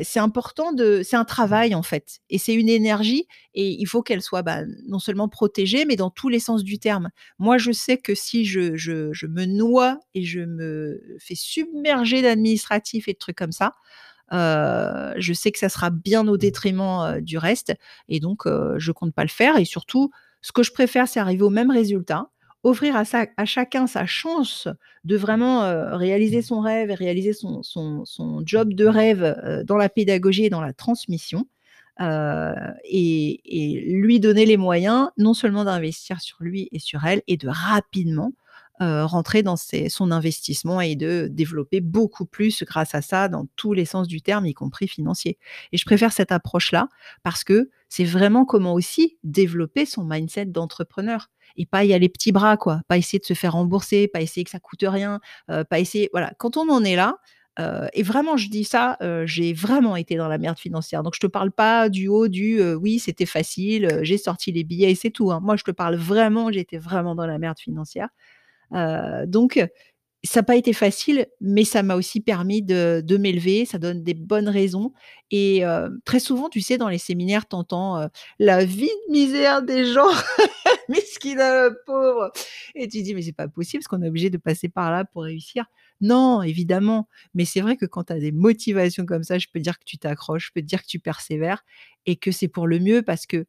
c'est 0.04 0.20
important 0.20 0.72
de 0.72 1.02
c'est 1.04 1.16
un 1.18 1.26
travail, 1.26 1.76
en 1.76 1.84
fait 1.84 2.20
et 2.30 2.38
c'est 2.38 2.54
une 2.54 2.70
énergie 2.70 3.28
et 3.54 3.70
il 3.80 3.86
faut 3.86 4.02
qu'elle 4.02 4.22
soit, 4.22 4.42
bah, 4.42 4.62
non 4.88 5.00
seulement 5.00 5.28
protégée, 5.28 5.86
mais 5.86 5.96
dans 5.96 6.10
tous 6.10 6.30
les 6.30 6.40
sens 6.40 6.64
du 6.64 6.80
terme. 6.80 7.10
Moi, 7.38 7.58
je 7.58 7.72
sais 7.72 7.98
que 7.98 8.16
si 8.16 8.46
je 8.46 8.76
je 8.78 9.12
je 9.12 9.26
me 9.28 9.46
noie 9.46 10.00
et 10.14 10.24
je 10.24 10.40
me 10.42 11.02
fais 11.20 11.36
submerger 11.36 12.22
d'administratifs 12.22 13.08
et 13.08 13.14
de 13.14 13.18
trucs 13.18 13.38
comme 13.38 13.52
ça, 13.52 13.74
je 14.32 15.34
sais 15.34 15.52
que 15.52 15.60
ça 15.60 15.70
sera 15.70 15.90
bien 15.90 16.28
au 16.28 16.38
détriment, 16.38 17.16
heu, 17.18 17.22
du 17.22 17.38
reste 17.38 17.74
et 18.08 18.20
donc 18.20 18.44
je 18.78 18.92
compte 18.92 19.14
pas 19.14 19.24
le 19.24 19.30
faire 19.30 19.58
et 19.58 19.66
surtout, 19.66 20.12
ce 20.42 20.52
que 20.54 20.64
je 20.64 20.72
préfère, 20.72 21.08
c'est 21.08 21.20
arriver 21.20 21.44
au 21.44 21.50
même 21.50 21.72
résultat, 21.72 22.30
offrir 22.64 22.96
à 22.96 23.46
chacun 23.46 23.88
sa 23.88 24.06
chance 24.06 24.68
de 25.06 25.16
vraiment, 25.18 25.64
heu, 25.66 25.96
réaliser 25.96 26.42
son 26.42 26.60
rêve 26.62 26.92
et 26.92 26.96
réaliser 26.96 27.34
son 27.34 28.42
job 28.46 28.74
de 28.74 28.86
rêve, 28.86 29.24
heu, 29.46 29.64
dans 29.66 29.78
la 29.78 29.90
pédagogie 29.90 30.46
et 30.46 30.50
dans 30.50 30.62
la 30.62 30.74
transmission, 30.74 31.46
et 32.02 33.42
et 33.46 33.82
lui 33.94 34.20
donner 34.22 34.46
les 34.46 34.58
moyens, 34.58 35.10
non 35.18 35.34
seulement 35.34 35.66
d'investir 35.66 36.22
sur 36.22 36.38
lui 36.42 36.70
et 36.72 36.80
sur 36.80 37.06
elle 37.06 37.22
et 37.28 37.38
de 37.38 37.48
rapidement, 37.50 38.34
heu, 38.82 39.04
rentrer 39.06 39.44
dans 39.44 39.56
son 39.58 40.12
investissement 40.12 40.82
et 40.82 40.96
de 40.96 41.28
développer 41.32 41.82
beaucoup 41.82 42.26
plus 42.26 42.64
grâce 42.64 42.96
à 42.96 43.02
ça 43.02 43.28
dans 43.30 43.48
tous 43.56 43.74
les 43.74 43.86
sens 43.86 44.08
du 44.08 44.22
terme, 44.22 44.46
y 44.46 44.54
compris 44.54 44.88
financier 44.88 45.38
et 45.72 45.78
je 45.78 45.86
préfère 45.86 46.12
cette 46.14 46.32
approche-là 46.32 46.88
parce 47.24 47.44
que 47.44 47.70
c'est 47.90 48.04
vraiment 48.06 48.46
comment 48.46 48.74
aussi 48.74 49.18
développer 49.24 49.86
son 49.86 50.04
mindset 50.06 50.46
d'entrepreneur 50.46 51.30
et 51.58 51.66
pas 51.66 51.84
y 51.84 51.94
aller 51.94 52.10
petits 52.10 52.32
bras, 52.32 52.58
quoi. 52.58 52.82
Pas 52.88 52.98
essayer 52.98 53.20
de 53.20 53.26
se 53.26 53.34
faire 53.34 53.54
rembourser, 53.54 54.08
pas 54.08 54.22
essayer 54.22 54.44
que 54.44 54.52
ça 54.52 54.60
coûte 54.60 54.84
rien, 54.88 55.20
heu, 55.52 55.64
pas 55.66 55.80
essayer 55.80 56.10
voilà, 56.14 56.32
quand 56.38 56.58
on 56.58 56.70
en 56.70 56.84
est 56.84 56.96
là, 56.96 57.18
heu 57.60 57.88
et 57.94 58.04
vraiment 58.04 58.38
je 58.38 58.50
dis 58.50 58.64
ça, 58.64 58.98
j'ai 59.26 59.54
vraiment 59.54 59.96
été 59.98 60.16
dans 60.16 60.28
la 60.30 60.38
merde 60.38 60.58
financière. 60.60 61.04
Donc 61.04 61.16
je 61.16 61.20
te 61.20 61.28
parle 61.28 61.52
pas 61.52 61.90
du 61.90 62.08
haut 62.08 62.28
du, 62.30 62.62
«Oui, 62.76 63.00
c'était 63.00 63.26
facile, 63.26 64.00
j'ai 64.04 64.18
sorti 64.18 64.52
les 64.52 64.64
billets 64.64 64.92
et 64.92 64.96
c'est 64.96 65.10
tout», 65.12 65.32
hein. 65.32 65.40
Moi, 65.42 65.56
je 65.58 65.64
te 65.64 65.72
parle 65.72 65.96
vraiment, 65.96 66.52
j'étais 66.52 66.78
vraiment 66.78 67.16
dans 67.16 67.26
la 67.28 67.38
merde 67.40 67.60
financière. 67.60 68.10
Heu, 68.74 69.26
donc 69.28 69.64
ça 70.24 70.42
a 70.42 70.44
pas 70.44 70.56
été 70.58 70.74
facile, 70.74 71.28
mais 71.42 71.64
ça 71.66 71.84
m'a 71.84 71.96
aussi 71.96 72.22
permis 72.22 72.62
de 72.64 73.18
m'élever, 73.18 73.66
ça 73.66 73.78
donne 73.80 74.04
des 74.04 74.14
bonnes 74.16 74.50
raisons 74.50 74.94
et 75.32 75.66
heu, 75.66 76.02
très 76.06 76.20
souvent, 76.20 76.50
tu 76.50 76.62
sais, 76.62 76.78
dans 76.78 76.90
les 76.90 76.98
séminaires, 77.00 77.48
tu 77.48 77.56
entends, 77.56 78.02
heu: 78.04 78.10
«La 78.40 78.66
vie 78.66 78.90
de 79.08 79.12
misère 79.14 79.64
des 79.64 79.86
gens, 79.86 80.08
mesquina, 80.90 81.66
la 81.66 81.72
pauvre» 81.86 82.32
et 82.76 82.88
tu 82.88 83.02
dis: 83.04 83.16
«Mais 83.16 83.22
c'est 83.22 83.34
pas 83.34 83.48
possible, 83.48 83.82
est-ce 83.82 83.90
qu'on 83.90 84.02
est 84.04 84.08
obligé 84.10 84.30
de 84.30 84.38
passer 84.38 84.70
par 84.70 84.92
là 84.92 85.06
pour 85.06 85.24
réussir?» 85.24 85.66
non, 86.02 86.42
évidemment, 86.44 87.10
mais 87.34 87.46
c'est 87.46 87.62
vrai 87.62 87.76
que 87.78 87.86
quand 87.86 88.06
tu 88.06 88.14
as 88.14 88.20
des 88.20 88.32
motivations 88.32 89.06
comme 89.06 89.24
ça, 89.24 89.38
je 89.40 89.48
peux 89.54 89.60
dire 89.60 89.78
que 89.80 89.84
tu 89.86 89.98
t'accroches, 89.98 90.48
je 90.48 90.52
peux 90.56 90.62
dire 90.62 90.82
que 90.82 90.88
tu 90.88 91.00
persévères 91.00 91.64
et 92.06 92.16
que 92.16 92.32
c'est 92.32 92.48
pour 92.48 92.68
le 92.68 92.80
mieux 92.80 93.02
parce 93.02 93.26
que 93.26 93.46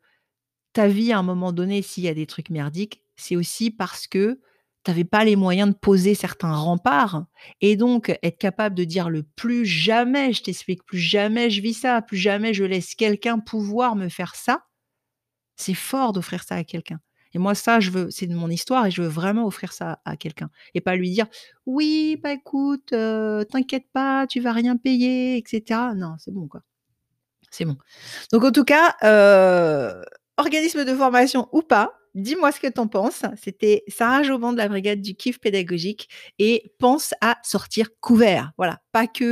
ta 0.73 0.89
vie, 0.89 1.13
à 1.13 1.19
un 1.19 1.23
moment 1.23 1.53
donné, 1.53 1.83
s'il 1.83 2.05
y 2.05 2.09
a 2.09 2.15
des 2.15 2.27
trucs 2.27 2.51
merdiques, 2.51 3.03
c'est 3.17 3.37
aussi 3.37 3.71
parce 3.71 4.07
que 4.07 4.41
tu 4.85 4.91
avais 4.91 5.05
pas 5.05 5.25
les 5.25 5.37
moyens 5.37 5.71
de 5.71 5.75
poser 5.79 6.15
certains 6.15 6.55
remparts 6.55 7.27
et 7.61 7.77
donc 7.77 8.17
être 8.23 8.39
capable 8.39 8.75
de 8.77 8.85
dire 8.85 9.11
le: 9.11 9.23
«Plus 9.37 9.67
jamais 9.67 10.33
je 10.33 10.43
t'explique, 10.43 10.85
plus 10.87 10.99
jamais 10.99 11.51
je 11.51 11.63
vis 11.63 11.75
ça, 11.75 12.03
plus 12.03 12.17
jamais 12.19 12.55
je 12.55 12.65
laisse 12.65 12.95
quelqu'un 12.95 13.39
pouvoir 13.41 13.97
me 13.97 14.09
faire 14.09 14.35
ça», 14.37 14.63
c'est 15.57 15.75
fort 15.75 16.13
d'offrir 16.15 16.43
ça 16.45 16.57
à 16.57 16.65
quelqu'un 16.65 17.01
et 17.35 17.39
moi 17.39 17.55
ça, 17.57 17.81
je 17.81 17.91
veux 17.93 18.11
c'est 18.11 18.27
de 18.29 18.35
mon 18.35 18.51
histoire 18.51 18.87
et 18.87 18.91
je 18.93 19.03
veux 19.03 19.09
vraiment 19.09 19.47
offrir 19.47 19.73
ça 19.75 20.01
à 20.07 20.17
quelqu'un 20.17 20.51
et 20.75 20.81
pas 20.83 20.97
lui 20.97 21.11
dire: 21.11 21.27
«Oui, 21.67 22.19
bah, 22.23 22.33
écoute, 22.35 22.93
heu, 22.95 23.45
t'inquiète 23.51 23.87
pas, 23.93 24.27
tu 24.29 24.41
vas 24.41 24.53
rien 24.53 24.77
payer 24.79 25.37
et 25.39 25.45
cetera». 25.47 25.95
Non, 25.97 26.17
c'est 26.19 26.33
bon, 26.35 26.49
quoi. 26.49 26.63
C'est 27.53 27.65
bon. 27.67 27.77
Donc 28.33 28.45
en 28.45 28.53
tout 28.53 28.65
cas, 28.65 28.97
heu, 29.05 30.03
organisme 30.39 30.85
de 30.87 30.95
formation 30.95 31.49
ou 31.53 31.63
pas, 31.63 31.95
dis-moi 32.15 32.53
ce 32.53 32.61
que 32.61 32.67
tu 32.67 32.81
en 32.81 32.87
penses. 32.89 33.23
C'était 33.43 33.85
Sarah 33.89 34.23
Joban 34.23 34.53
de 34.53 34.59
la 34.59 34.69
brigade 34.69 35.01
du 35.01 35.15
kiff 35.15 35.39
pédagogique 35.41 36.09
et 36.39 36.73
pense 36.79 37.15
à 37.21 37.37
sortir 37.43 37.89
couvert. 38.01 38.53
Voilà, 38.57 38.81
pas 38.93 39.07
que, 39.07 39.25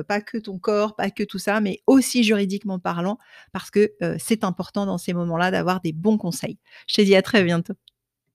heu, 0.00 0.04
pas 0.04 0.20
que 0.20 0.38
ton 0.38 0.58
corps, 0.58 0.96
pas 0.96 1.10
que 1.10 1.22
tout 1.24 1.38
ça, 1.38 1.60
mais 1.60 1.80
aussi 1.86 2.22
juridiquement 2.24 2.78
parlant 2.78 3.18
parce 3.52 3.70
que, 3.70 3.92
heu, 4.02 4.16
c'est 4.18 4.44
important 4.44 4.86
dans 4.86 4.98
ces 4.98 5.12
moments-là 5.14 5.50
d'avoir 5.50 5.80
des 5.80 5.92
bons 5.92 6.18
conseils. 6.18 6.58
Je 6.88 6.94
te 6.96 7.02
dis 7.02 7.14
à 7.16 7.22
très 7.22 7.42
bientôt. 7.44 7.74